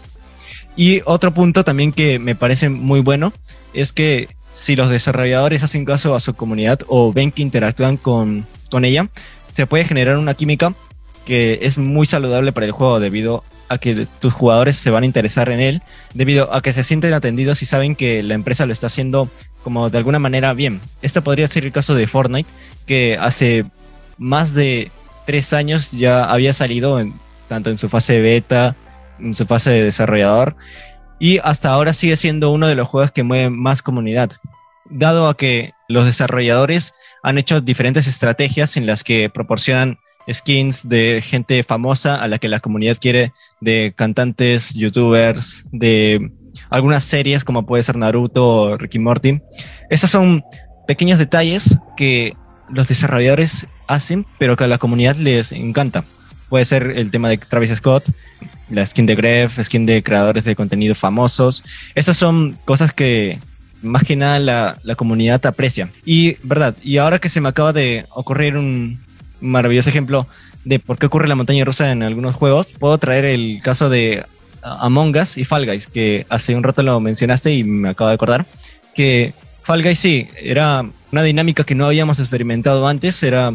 Y 0.76 1.02
otro 1.04 1.32
punto 1.32 1.64
también 1.64 1.92
que 1.92 2.18
me 2.18 2.34
parece 2.34 2.68
muy 2.68 3.00
bueno 3.00 3.32
es 3.72 3.92
que 3.92 4.28
si 4.52 4.76
los 4.76 4.88
desarrolladores 4.88 5.62
hacen 5.62 5.84
caso 5.84 6.14
a 6.14 6.20
su 6.20 6.34
comunidad 6.34 6.80
o 6.88 7.12
ven 7.12 7.32
que 7.32 7.42
interactúan 7.42 7.96
con, 7.96 8.46
con 8.70 8.84
ella, 8.84 9.08
se 9.54 9.66
puede 9.66 9.84
generar 9.84 10.16
una 10.16 10.34
química 10.34 10.74
que 11.24 11.60
es 11.62 11.78
muy 11.78 12.06
saludable 12.06 12.52
para 12.52 12.66
el 12.66 12.72
juego 12.72 13.00
debido 13.00 13.44
a 13.68 13.78
que 13.78 14.06
tus 14.20 14.32
jugadores 14.32 14.76
se 14.76 14.90
van 14.90 15.04
a 15.04 15.06
interesar 15.06 15.48
en 15.48 15.60
él, 15.60 15.82
debido 16.12 16.52
a 16.52 16.60
que 16.60 16.72
se 16.72 16.84
sienten 16.84 17.14
atendidos 17.14 17.62
y 17.62 17.66
saben 17.66 17.96
que 17.96 18.22
la 18.22 18.34
empresa 18.34 18.66
lo 18.66 18.72
está 18.72 18.88
haciendo 18.88 19.28
como 19.62 19.88
de 19.90 19.98
alguna 19.98 20.18
manera 20.18 20.52
bien. 20.52 20.80
Esto 21.02 21.22
podría 21.22 21.48
ser 21.48 21.64
el 21.64 21.72
caso 21.72 21.94
de 21.94 22.06
Fortnite, 22.06 22.48
que 22.86 23.16
hace 23.18 23.64
más 24.18 24.52
de 24.54 24.90
tres 25.26 25.52
años 25.52 25.90
ya 25.90 26.24
había 26.24 26.52
salido 26.52 27.00
en, 27.00 27.14
tanto 27.48 27.70
en 27.70 27.78
su 27.78 27.88
fase 27.88 28.20
beta 28.20 28.76
en 29.18 29.34
su 29.34 29.46
fase 29.46 29.70
de 29.70 29.84
desarrollador 29.84 30.56
y 31.18 31.38
hasta 31.38 31.70
ahora 31.70 31.94
sigue 31.94 32.16
siendo 32.16 32.50
uno 32.50 32.66
de 32.66 32.74
los 32.74 32.88
juegos 32.88 33.12
que 33.12 33.22
mueve 33.22 33.50
más 33.50 33.82
comunidad, 33.82 34.32
dado 34.90 35.28
a 35.28 35.36
que 35.36 35.72
los 35.88 36.06
desarrolladores 36.06 36.92
han 37.22 37.38
hecho 37.38 37.60
diferentes 37.60 38.06
estrategias 38.06 38.76
en 38.76 38.86
las 38.86 39.04
que 39.04 39.30
proporcionan 39.30 39.98
skins 40.30 40.88
de 40.88 41.22
gente 41.22 41.62
famosa 41.62 42.16
a 42.16 42.28
la 42.28 42.38
que 42.38 42.48
la 42.48 42.60
comunidad 42.60 42.98
quiere, 43.00 43.32
de 43.60 43.92
cantantes, 43.96 44.72
youtubers, 44.74 45.64
de 45.70 46.32
algunas 46.70 47.04
series 47.04 47.44
como 47.44 47.66
puede 47.66 47.82
ser 47.82 47.96
Naruto 47.96 48.46
o 48.46 48.76
Ricky 48.76 48.98
Morty. 48.98 49.40
Esos 49.90 50.10
son 50.10 50.42
pequeños 50.86 51.18
detalles 51.18 51.78
que 51.96 52.36
los 52.70 52.88
desarrolladores 52.88 53.66
hacen, 53.86 54.26
pero 54.38 54.56
que 54.56 54.64
a 54.64 54.68
la 54.68 54.78
comunidad 54.78 55.16
les 55.16 55.52
encanta. 55.52 56.04
Puede 56.54 56.66
ser 56.66 56.92
el 56.94 57.10
tema 57.10 57.28
de 57.28 57.36
Travis 57.36 57.76
Scott, 57.76 58.04
la 58.70 58.86
skin 58.86 59.06
de 59.06 59.16
Gref, 59.16 59.58
skin 59.60 59.86
de 59.86 60.04
creadores 60.04 60.44
de 60.44 60.54
contenido 60.54 60.94
famosos. 60.94 61.64
Estas 61.96 62.16
son 62.16 62.56
cosas 62.64 62.92
que 62.92 63.40
más 63.82 64.04
que 64.04 64.14
nada 64.14 64.38
la, 64.38 64.78
la, 64.84 64.94
comunidad 64.94 65.44
aprecia. 65.46 65.88
Y, 66.04 66.36
verdad, 66.44 66.76
y 66.80 66.98
ahora 66.98 67.18
que 67.18 67.28
se 67.28 67.40
me 67.40 67.48
acaba 67.48 67.72
de 67.72 68.06
ocurrir 68.10 68.56
un 68.56 69.00
maravilloso 69.40 69.88
ejemplo 69.88 70.28
de 70.64 70.78
por 70.78 70.96
qué 70.96 71.06
ocurre 71.06 71.26
la 71.26 71.34
montaña 71.34 71.64
rusa 71.64 71.90
en 71.90 72.04
algunos 72.04 72.36
juegos, 72.36 72.68
puedo 72.78 72.98
traer 72.98 73.24
el 73.24 73.60
caso 73.60 73.88
de 73.88 74.24
Among 74.62 75.16
Us 75.16 75.36
y 75.36 75.44
Fall 75.44 75.66
Guys, 75.66 75.88
que 75.88 76.24
hace 76.28 76.54
un 76.54 76.62
rato 76.62 76.84
lo 76.84 77.00
mencionaste 77.00 77.52
y 77.52 77.64
me 77.64 77.88
acabo 77.88 78.10
de 78.10 78.14
acordar, 78.14 78.46
que 78.94 79.34
Fall 79.64 79.82
Guys 79.82 79.98
sí, 79.98 80.28
era 80.40 80.86
una 81.10 81.22
dinámica 81.24 81.64
que 81.64 81.74
no 81.74 81.86
habíamos 81.86 82.20
experimentado 82.20 82.86
antes, 82.86 83.24
era 83.24 83.52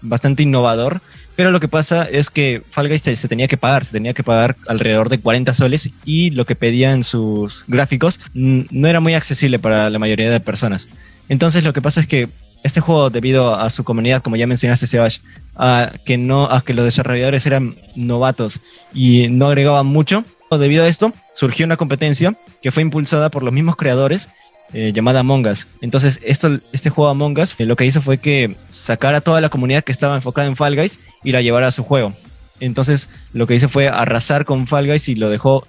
bastante 0.00 0.44
innovador 0.44 1.02
pero 1.38 1.52
lo 1.52 1.60
que 1.60 1.68
pasa 1.68 2.02
es 2.02 2.30
que 2.30 2.62
Fall 2.68 2.88
Guys 2.88 3.02
se 3.02 3.28
tenía 3.28 3.46
que 3.46 3.56
pagar, 3.56 3.84
se 3.84 3.92
tenía 3.92 4.12
que 4.12 4.24
pagar 4.24 4.56
alrededor 4.66 5.08
de 5.08 5.20
40 5.20 5.54
soles 5.54 5.88
y 6.04 6.30
lo 6.30 6.44
que 6.44 6.56
pedían 6.56 7.04
sus 7.04 7.62
gráficos 7.68 8.18
no 8.34 8.88
era 8.88 8.98
muy 8.98 9.14
accesible 9.14 9.60
para 9.60 9.88
la 9.88 10.00
mayoría 10.00 10.32
de 10.32 10.40
personas. 10.40 10.88
Entonces 11.28 11.62
lo 11.62 11.72
que 11.72 11.80
pasa 11.80 12.00
es 12.00 12.08
que 12.08 12.28
este 12.64 12.80
juego, 12.80 13.10
debido 13.10 13.54
a 13.54 13.70
su 13.70 13.84
comunidad, 13.84 14.20
como 14.20 14.34
ya 14.34 14.48
mencionaste, 14.48 14.88
Sebas, 14.88 15.20
a 15.54 15.92
que 16.04 16.18
no, 16.18 16.46
a 16.46 16.60
que 16.62 16.74
los 16.74 16.84
desarrolladores 16.84 17.46
eran 17.46 17.76
novatos 17.94 18.58
y 18.92 19.28
no 19.28 19.46
agregaban 19.46 19.86
mucho, 19.86 20.24
debido 20.50 20.82
a 20.82 20.88
esto 20.88 21.12
surgió 21.34 21.66
una 21.66 21.76
competencia 21.76 22.34
que 22.60 22.72
fue 22.72 22.82
impulsada 22.82 23.28
por 23.28 23.44
los 23.44 23.54
mismos 23.54 23.76
creadores 23.76 24.28
eh, 24.72 24.92
llamada 24.94 25.20
Among 25.20 25.46
Us. 25.46 25.66
Entonces, 25.80 26.20
esto, 26.22 26.58
este 26.72 26.90
juego 26.90 27.10
Among 27.10 27.38
Us 27.38 27.54
eh, 27.58 27.66
lo 27.66 27.76
que 27.76 27.86
hizo 27.86 28.00
fue 28.00 28.18
que 28.18 28.56
sacara 28.68 29.18
a 29.18 29.20
toda 29.20 29.40
la 29.40 29.48
comunidad 29.48 29.84
que 29.84 29.92
estaba 29.92 30.16
enfocada 30.16 30.46
en 30.46 30.56
Fall 30.56 30.76
Guys 30.76 30.98
y 31.24 31.32
la 31.32 31.40
llevara 31.40 31.68
a 31.68 31.72
su 31.72 31.84
juego. 31.84 32.12
Entonces, 32.60 33.08
lo 33.32 33.46
que 33.46 33.54
hizo 33.54 33.68
fue 33.68 33.88
arrasar 33.88 34.44
con 34.44 34.66
Fall 34.66 34.86
Guys 34.86 35.08
y 35.08 35.14
lo 35.14 35.30
dejó 35.30 35.66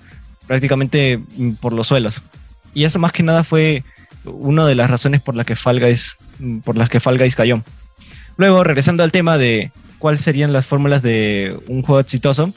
prácticamente 0.48 1.20
mm, 1.38 1.52
por 1.54 1.74
los 1.74 1.88
suelos. 1.88 2.22
Y 2.74 2.84
eso 2.84 3.00
más 3.00 3.12
que 3.12 3.24
nada 3.24 3.44
fue 3.44 3.84
una 4.26 4.66
de 4.66 4.76
las 4.76 4.90
razones 4.90 5.22
por 5.22 5.36
las 5.36 5.46
que 5.46 5.56
Fall 5.56 5.80
Guys, 5.80 6.16
mm, 6.40 6.60
por 6.60 6.76
las 6.76 6.90
que 6.90 7.00
Fall 7.00 7.18
Guys 7.18 7.36
cayó. 7.36 7.64
Luego, 8.38 8.64
regresando 8.64 9.04
al 9.04 9.12
tema 9.12 9.38
de 9.38 9.72
cuáles 9.98 10.22
serían 10.22 10.54
las 10.54 10.66
fórmulas 10.66 11.02
de 11.02 11.58
un 11.68 11.84
juego 11.84 12.00
exitoso, 12.00 12.54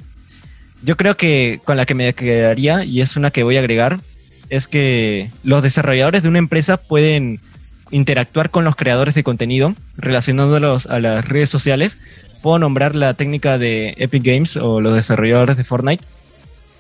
yo 0.83 0.97
creo 0.97 1.17
que 1.17 1.61
con 1.65 1.77
la 1.77 1.87
que 1.87 1.95
me 1.95 2.13
quedaría, 2.15 2.85
y 2.85 3.01
es 3.01 3.17
una 3.17 3.31
que 3.31 3.43
voy 3.43 3.57
a 3.57 3.61
agregar, 3.61 4.01
es 4.53 4.69
que 4.69 5.31
los 5.45 5.63
desarrolladores 5.63 6.23
de 6.23 6.29
una 6.29 6.39
empresa 6.39 6.77
pueden 6.77 7.41
interactuar 7.91 8.51
con 8.51 8.65
los 8.65 8.77
creadores 8.77 9.15
de 9.15 9.25
contenido 9.25 9.75
relacionándolos 9.97 10.85
a 10.85 11.01
las 11.01 11.25
redes 11.27 11.49
sociales. 11.49 11.97
Puedo 12.43 12.59
nombrar 12.59 12.95
la 12.95 13.15
técnica 13.15 13.57
de 13.57 13.95
Epic 13.97 14.23
Games 14.23 14.59
o 14.59 14.83
los 14.83 14.95
desarrolladores 14.95 15.57
de 15.57 15.65
Fortnite 15.65 16.05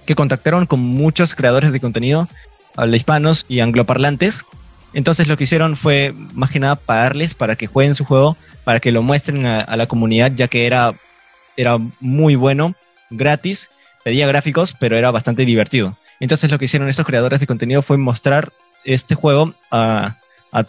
que 0.04 0.14
contactaron 0.14 0.66
con 0.66 0.80
muchos 0.80 1.34
creadores 1.34 1.72
de 1.72 1.80
contenido 1.80 2.28
hispanos 2.92 3.46
y 3.48 3.60
angloparlantes. 3.60 4.42
Entonces 4.92 5.26
lo 5.26 5.38
que 5.38 5.44
hicieron 5.44 5.74
fue 5.74 6.12
más 6.34 6.50
que 6.50 6.60
nada 6.60 6.76
pagarles 6.76 7.32
para 7.32 7.56
que 7.56 7.68
jueguen 7.68 7.94
su 7.94 8.04
juego, 8.04 8.36
para 8.64 8.80
que 8.80 8.92
lo 8.92 9.00
muestren 9.00 9.46
a, 9.46 9.76
la 9.78 9.86
comunidad, 9.86 10.32
ya 10.36 10.46
que 10.46 10.66
era, 10.66 10.92
era 11.56 11.78
muy 12.00 12.34
bueno, 12.34 12.74
gratis 13.08 13.70
pedía 14.04 14.26
gráficos, 14.26 14.74
pero 14.78 14.98
era 14.98 15.10
bastante 15.10 15.46
divertido. 15.46 15.96
Entonces 16.22 16.48
lo 16.52 16.56
que 16.56 16.66
hicieron 16.66 16.88
estos 16.88 17.04
creadores 17.04 17.40
de 17.40 17.48
contenido 17.48 17.82
fue 17.82 17.98
mostrar 17.98 18.52
este 18.84 19.16
juego 19.16 19.54
a, 19.72 20.14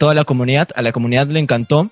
toda 0.00 0.12
la 0.12 0.24
comunidad, 0.24 0.70
a 0.74 0.82
la 0.82 0.90
comunidad 0.90 1.28
le 1.28 1.38
encantó. 1.38 1.90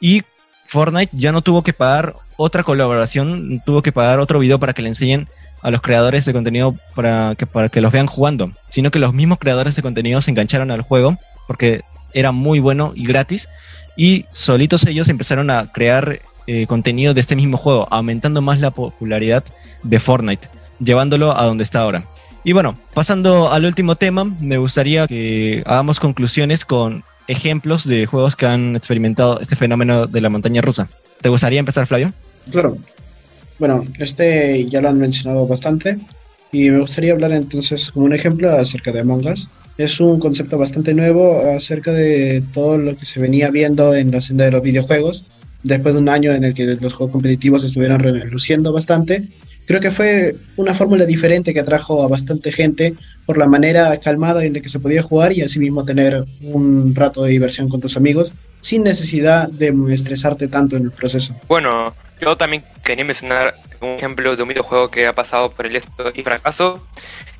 Y 0.00 0.22
Fortnite 0.66 1.14
ya 1.14 1.30
no 1.30 1.42
tuvo 1.42 1.62
que 1.62 1.74
pagar 1.74 2.14
otra 2.38 2.64
colaboración, 2.64 3.60
tuvo 3.66 3.82
que 3.82 3.92
pagar 3.92 4.18
otro 4.18 4.38
video 4.38 4.58
para 4.58 4.72
que 4.72 4.80
le 4.80 4.88
enseñen 4.88 5.28
a 5.60 5.70
los 5.70 5.82
creadores 5.82 6.24
de 6.24 6.32
contenido 6.32 6.74
para 6.94 7.34
que, 7.36 7.44
para 7.44 7.68
que 7.68 7.82
los 7.82 7.92
vean 7.92 8.06
jugando, 8.06 8.50
sino 8.70 8.90
que 8.90 8.98
los 8.98 9.12
mismos 9.12 9.36
creadores 9.38 9.76
de 9.76 9.82
contenido 9.82 10.22
se 10.22 10.30
engancharon 10.30 10.70
al 10.70 10.80
juego 10.80 11.18
porque 11.46 11.82
era 12.14 12.32
muy 12.32 12.60
bueno 12.60 12.94
y 12.96 13.04
gratis. 13.04 13.46
Y 13.94 14.24
solitos 14.32 14.86
ellos 14.86 15.10
empezaron 15.10 15.50
a 15.50 15.66
crear 15.70 16.20
eh, 16.46 16.66
contenido 16.66 17.12
de 17.12 17.20
este 17.20 17.36
mismo 17.36 17.58
juego, 17.58 17.86
aumentando 17.90 18.40
más 18.40 18.58
la 18.58 18.70
popularidad 18.70 19.44
de 19.82 20.00
Fortnite 20.00 20.48
llevándolo 20.82 21.36
a 21.38 21.44
donde 21.44 21.64
está 21.64 21.80
ahora. 21.80 22.04
Y 22.44 22.52
bueno, 22.52 22.76
pasando 22.92 23.52
al 23.52 23.64
último 23.64 23.94
tema, 23.94 24.24
me 24.24 24.56
gustaría 24.56 25.06
que 25.06 25.62
hagamos 25.64 26.00
conclusiones 26.00 26.64
con 26.64 27.04
ejemplos 27.28 27.86
de 27.86 28.06
juegos 28.06 28.34
que 28.34 28.46
han 28.46 28.74
experimentado 28.74 29.40
este 29.40 29.54
fenómeno 29.54 30.06
de 30.08 30.20
la 30.20 30.28
montaña 30.28 30.60
rusa. 30.60 30.88
¿Te 31.20 31.28
gustaría 31.28 31.60
empezar, 31.60 31.86
Flavio? 31.86 32.12
Claro. 32.50 32.76
Bueno, 33.60 33.84
este 33.98 34.66
ya 34.68 34.80
lo 34.80 34.88
han 34.88 34.98
mencionado 34.98 35.46
bastante 35.46 35.98
y 36.50 36.70
me 36.70 36.80
gustaría 36.80 37.12
hablar 37.12 37.32
entonces 37.32 37.92
como 37.92 38.06
un 38.06 38.12
ejemplo 38.12 38.50
acerca 38.50 38.90
de 38.90 39.00
Among 39.00 39.26
Us. 39.26 39.48
Es 39.78 40.00
un 40.00 40.18
concepto 40.18 40.58
bastante 40.58 40.94
nuevo 40.94 41.42
acerca 41.56 41.92
de 41.92 42.42
todo 42.52 42.76
lo 42.76 42.96
que 42.96 43.06
se 43.06 43.20
venía 43.20 43.50
viendo 43.50 43.94
en 43.94 44.10
la 44.10 44.20
senda 44.20 44.44
de 44.46 44.50
los 44.50 44.62
videojuegos. 44.62 45.24
Después 45.62 45.94
de 45.94 46.00
un 46.00 46.08
año 46.08 46.32
en 46.32 46.42
el 46.42 46.54
que 46.54 46.66
los 46.80 46.92
juegos 46.92 47.12
competitivos 47.12 47.62
estuvieron 47.62 48.00
reluciendo 48.00 48.72
bastante, 48.72 49.28
Creo 49.66 49.80
que 49.80 49.90
fue 49.90 50.34
una 50.56 50.74
fórmula 50.74 51.06
diferente 51.06 51.54
que 51.54 51.60
atrajo 51.60 52.02
a 52.02 52.08
bastante 52.08 52.52
gente 52.52 52.94
por 53.26 53.38
la 53.38 53.46
manera 53.46 53.96
calmada 53.98 54.44
en 54.44 54.54
la 54.54 54.60
que 54.60 54.68
se 54.68 54.80
podía 54.80 55.02
jugar 55.02 55.32
y 55.32 55.42
asimismo 55.42 55.84
tener 55.84 56.24
un 56.42 56.94
rato 56.94 57.22
de 57.22 57.30
diversión 57.30 57.68
con 57.68 57.80
tus 57.80 57.96
amigos 57.96 58.32
sin 58.60 58.82
necesidad 58.82 59.48
de 59.48 59.72
estresarte 59.90 60.48
tanto 60.48 60.76
en 60.76 60.84
el 60.84 60.90
proceso. 60.90 61.34
Bueno, 61.48 61.94
yo 62.20 62.36
también 62.36 62.64
quería 62.84 63.04
mencionar 63.04 63.54
un 63.80 63.90
ejemplo 63.90 64.34
de 64.36 64.42
un 64.42 64.48
videojuego 64.48 64.90
que 64.90 65.06
ha 65.06 65.12
pasado 65.12 65.50
por 65.50 65.66
el 65.66 65.76
éxito 65.76 66.12
y 66.14 66.22
fracaso, 66.22 66.84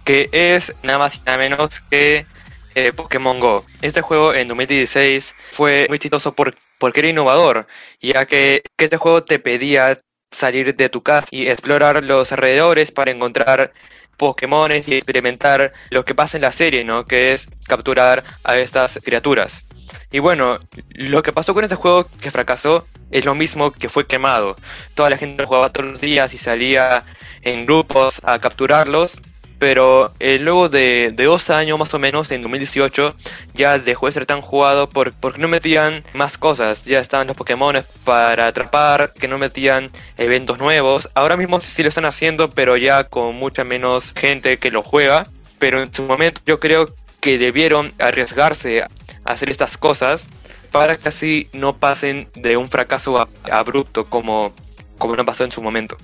que 0.05 0.29
es 0.33 0.75
nada 0.83 0.99
más 0.99 1.17
y 1.17 1.21
nada 1.27 1.39
menos 1.39 1.81
que 1.91 2.27
eh, 2.75 2.93
Pokémon 2.93 3.39
Go. 3.41 3.65
Este 3.81 4.01
juego 4.01 4.35
en 4.35 4.49
2016 4.49 5.35
fue 5.51 5.87
muy 5.89 5.97
exitoso 5.97 6.35
por, 6.35 6.55
porque 6.79 7.01
era 7.01 7.09
innovador, 7.09 7.67
ya 8.01 8.27
que, 8.27 8.63
que 8.77 8.85
este 8.85 8.97
juego 8.97 9.23
te 9.23 9.39
pedía 9.39 10.01
salir 10.33 10.75
de 10.75 10.89
tu 10.89 11.03
casa 11.03 11.27
y 11.31 11.47
explorar 11.47 12.03
los 12.05 12.33
alrededores 12.33 12.91
para 12.91 13.11
encontrar 13.11 13.73
Pokémones 14.17 14.89
y 14.89 14.95
experimentar 14.95 15.73
lo 15.91 16.05
que 16.05 16.15
pasa 16.15 16.37
en 16.37 16.43
la 16.43 16.53
serie, 16.53 16.85
¿no? 16.85 17.05
Que 17.07 17.33
es 17.33 17.49
capturar 17.67 18.23
a 18.45 18.57
estas 18.59 19.01
criaturas. 19.03 19.65
Y 20.11 20.19
bueno, 20.19 20.59
lo 20.91 21.23
que 21.23 21.33
pasó 21.33 21.55
con 21.55 21.65
este 21.65 21.77
juego 21.77 22.09
que 22.21 22.31
fracasó 22.31 22.87
es 23.11 23.25
lo 23.25 23.35
mismo 23.35 23.73
que 23.73 23.89
fue 23.89 24.07
quemado. 24.07 24.57
Toda 24.95 25.11
la 25.11 25.19
gente 25.19 25.45
jugaba 25.45 25.73
todos 25.73 25.91
los 25.91 26.01
días 26.01 26.35
y 26.35 26.39
salía 26.39 27.05
en 27.43 27.67
grupos 27.67 28.21
a 28.25 28.39
capturarlos 28.39 29.21
pero 29.63 30.13
eh, 30.19 30.41
luego 30.41 30.69
de, 30.69 31.15
dos 31.17 31.49
años 31.49 31.79
más 31.79 31.95
o 31.95 32.01
menos, 32.01 32.33
en 32.33 32.43
2018, 32.43 33.15
ya 33.55 33.79
dejó 33.79 34.07
de 34.07 34.13
ser 34.13 34.27
tan 34.27 34.41
jugado 34.41 34.89
por, 34.89 35.13
porque 35.13 35.41
no 35.41 35.47
metían 35.47 36.03
más 36.15 36.37
cosas. 36.37 36.85
Ya 36.85 36.99
estaban 36.99 37.29
los 37.29 37.37
Pokémon 37.37 37.77
para 38.03 38.49
atrapar, 38.49 39.13
que 39.13 39.29
no 39.29 39.39
metían 39.39 39.93
eventos 40.19 40.59
nuevos. 40.59 41.11
Ahora 41.15 41.37
mismo 41.37 41.61
sí 41.61 41.81
lo 41.85 41.91
están 41.91 42.07
haciendo, 42.07 42.51
pero 42.51 42.77
ya 42.77 43.05
con 43.05 43.37
mucha 43.37 43.63
menos 43.63 44.13
gente 44.17 44.59
que 44.59 44.73
lo 44.73 44.83
juega. 44.83 45.29
Pero 45.61 45.81
en 45.81 45.95
su 45.95 46.03
momento 46.03 46.41
yo 46.45 46.59
creo 46.59 46.93
que 47.21 47.39
debieron 47.39 47.95
arriesgarse 48.01 48.83
a 48.83 48.89
hacer 49.25 49.49
estas 49.49 49.79
cosas 49.79 50.29
para 50.73 50.97
que 50.97 51.09
así 51.09 51.49
no 51.53 51.73
pasen 51.73 52.29
de 52.35 52.57
un 52.57 52.69
fracaso 52.69 53.29
abrupto 53.49 54.07
como, 54.07 54.53
como 54.99 55.15
no 55.15 55.25
pasó 55.25 55.45
en 55.45 55.53
su 55.53 55.63
momento. 55.63 55.97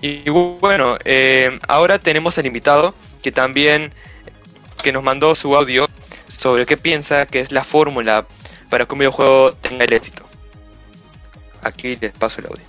Y 0.00 0.28
bueno, 0.30 0.96
eh, 1.04 1.58
ahora 1.68 1.98
tenemos 1.98 2.38
al 2.38 2.46
invitado 2.46 2.94
que 3.22 3.32
también 3.32 3.92
que 4.82 4.92
nos 4.92 5.02
mandó 5.02 5.34
su 5.34 5.54
audio 5.56 5.88
sobre 6.28 6.64
qué 6.64 6.76
piensa 6.76 7.26
que 7.26 7.40
es 7.40 7.52
la 7.52 7.64
fórmula 7.64 8.26
para 8.70 8.86
que 8.86 8.92
un 8.92 9.00
videojuego 9.00 9.52
tenga 9.52 9.84
el 9.84 9.92
éxito. 9.92 10.24
Aquí 11.62 11.96
les 12.00 12.12
paso 12.12 12.40
el 12.40 12.46
audio. 12.46 12.64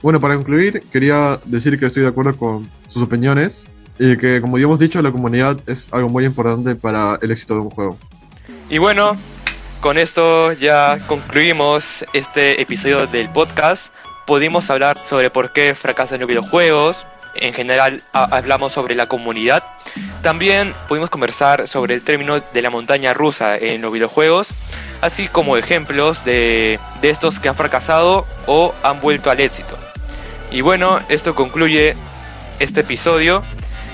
Bueno, 0.00 0.20
para 0.20 0.36
concluir, 0.36 0.82
quería 0.92 1.40
decir 1.44 1.78
que 1.78 1.86
estoy 1.86 2.02
de 2.02 2.08
acuerdo 2.08 2.36
con 2.36 2.70
sus 2.88 3.02
opiniones 3.02 3.66
y 3.98 4.16
que, 4.16 4.40
como 4.40 4.58
ya 4.58 4.64
hemos 4.64 4.78
dicho, 4.78 5.00
la 5.02 5.12
comunidad 5.12 5.58
es 5.66 5.88
algo 5.92 6.08
muy 6.08 6.24
importante 6.24 6.74
para 6.74 7.18
el 7.22 7.30
éxito 7.30 7.54
de 7.54 7.60
un 7.60 7.70
juego. 7.70 7.98
Y 8.68 8.78
bueno, 8.78 9.16
con 9.80 9.98
esto 9.98 10.52
ya 10.52 10.98
concluimos 11.06 12.04
este 12.12 12.60
episodio 12.60 13.06
del 13.06 13.28
podcast 13.30 13.92
pudimos 14.26 14.70
hablar 14.70 15.00
sobre 15.04 15.30
por 15.30 15.52
qué 15.52 15.74
fracasan 15.74 16.20
los 16.20 16.28
videojuegos. 16.28 17.06
En 17.34 17.52
general 17.52 18.02
hablamos 18.12 18.72
sobre 18.72 18.94
la 18.94 19.08
comunidad. 19.08 19.64
También 20.22 20.72
pudimos 20.88 21.10
conversar 21.10 21.66
sobre 21.66 21.94
el 21.94 22.02
término 22.02 22.40
de 22.40 22.62
la 22.62 22.70
montaña 22.70 23.12
rusa 23.12 23.56
en 23.56 23.82
los 23.82 23.92
videojuegos, 23.92 24.50
así 25.00 25.26
como 25.26 25.56
ejemplos 25.56 26.24
de, 26.24 26.78
de 27.00 27.10
estos 27.10 27.40
que 27.40 27.48
han 27.48 27.56
fracasado 27.56 28.24
o 28.46 28.74
han 28.82 29.00
vuelto 29.00 29.30
al 29.30 29.40
éxito. 29.40 29.76
Y 30.50 30.60
bueno, 30.60 31.00
esto 31.08 31.34
concluye 31.34 31.96
este 32.60 32.80
episodio 32.80 33.42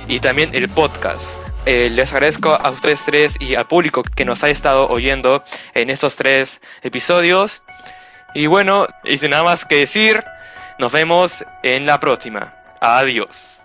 y 0.06 0.20
también 0.20 0.50
el 0.52 0.68
podcast. 0.68 1.36
Eh, 1.66 1.90
les 1.90 2.12
agradezco 2.12 2.50
a 2.54 2.70
ustedes 2.70 3.04
tres 3.04 3.36
y 3.38 3.54
al 3.54 3.66
público 3.66 4.02
que 4.02 4.24
nos 4.24 4.42
ha 4.44 4.50
estado 4.50 4.88
oyendo 4.88 5.44
en 5.74 5.90
estos 5.90 6.16
tres 6.16 6.60
episodios. 6.82 7.62
Y 8.34 8.46
bueno, 8.46 8.86
y 9.04 9.18
sin 9.18 9.30
nada 9.30 9.44
más 9.44 9.64
que 9.64 9.76
decir, 9.76 10.24
nos 10.78 10.92
vemos 10.92 11.44
en 11.62 11.86
la 11.86 11.98
próxima. 12.00 12.52
Adiós. 12.80 13.60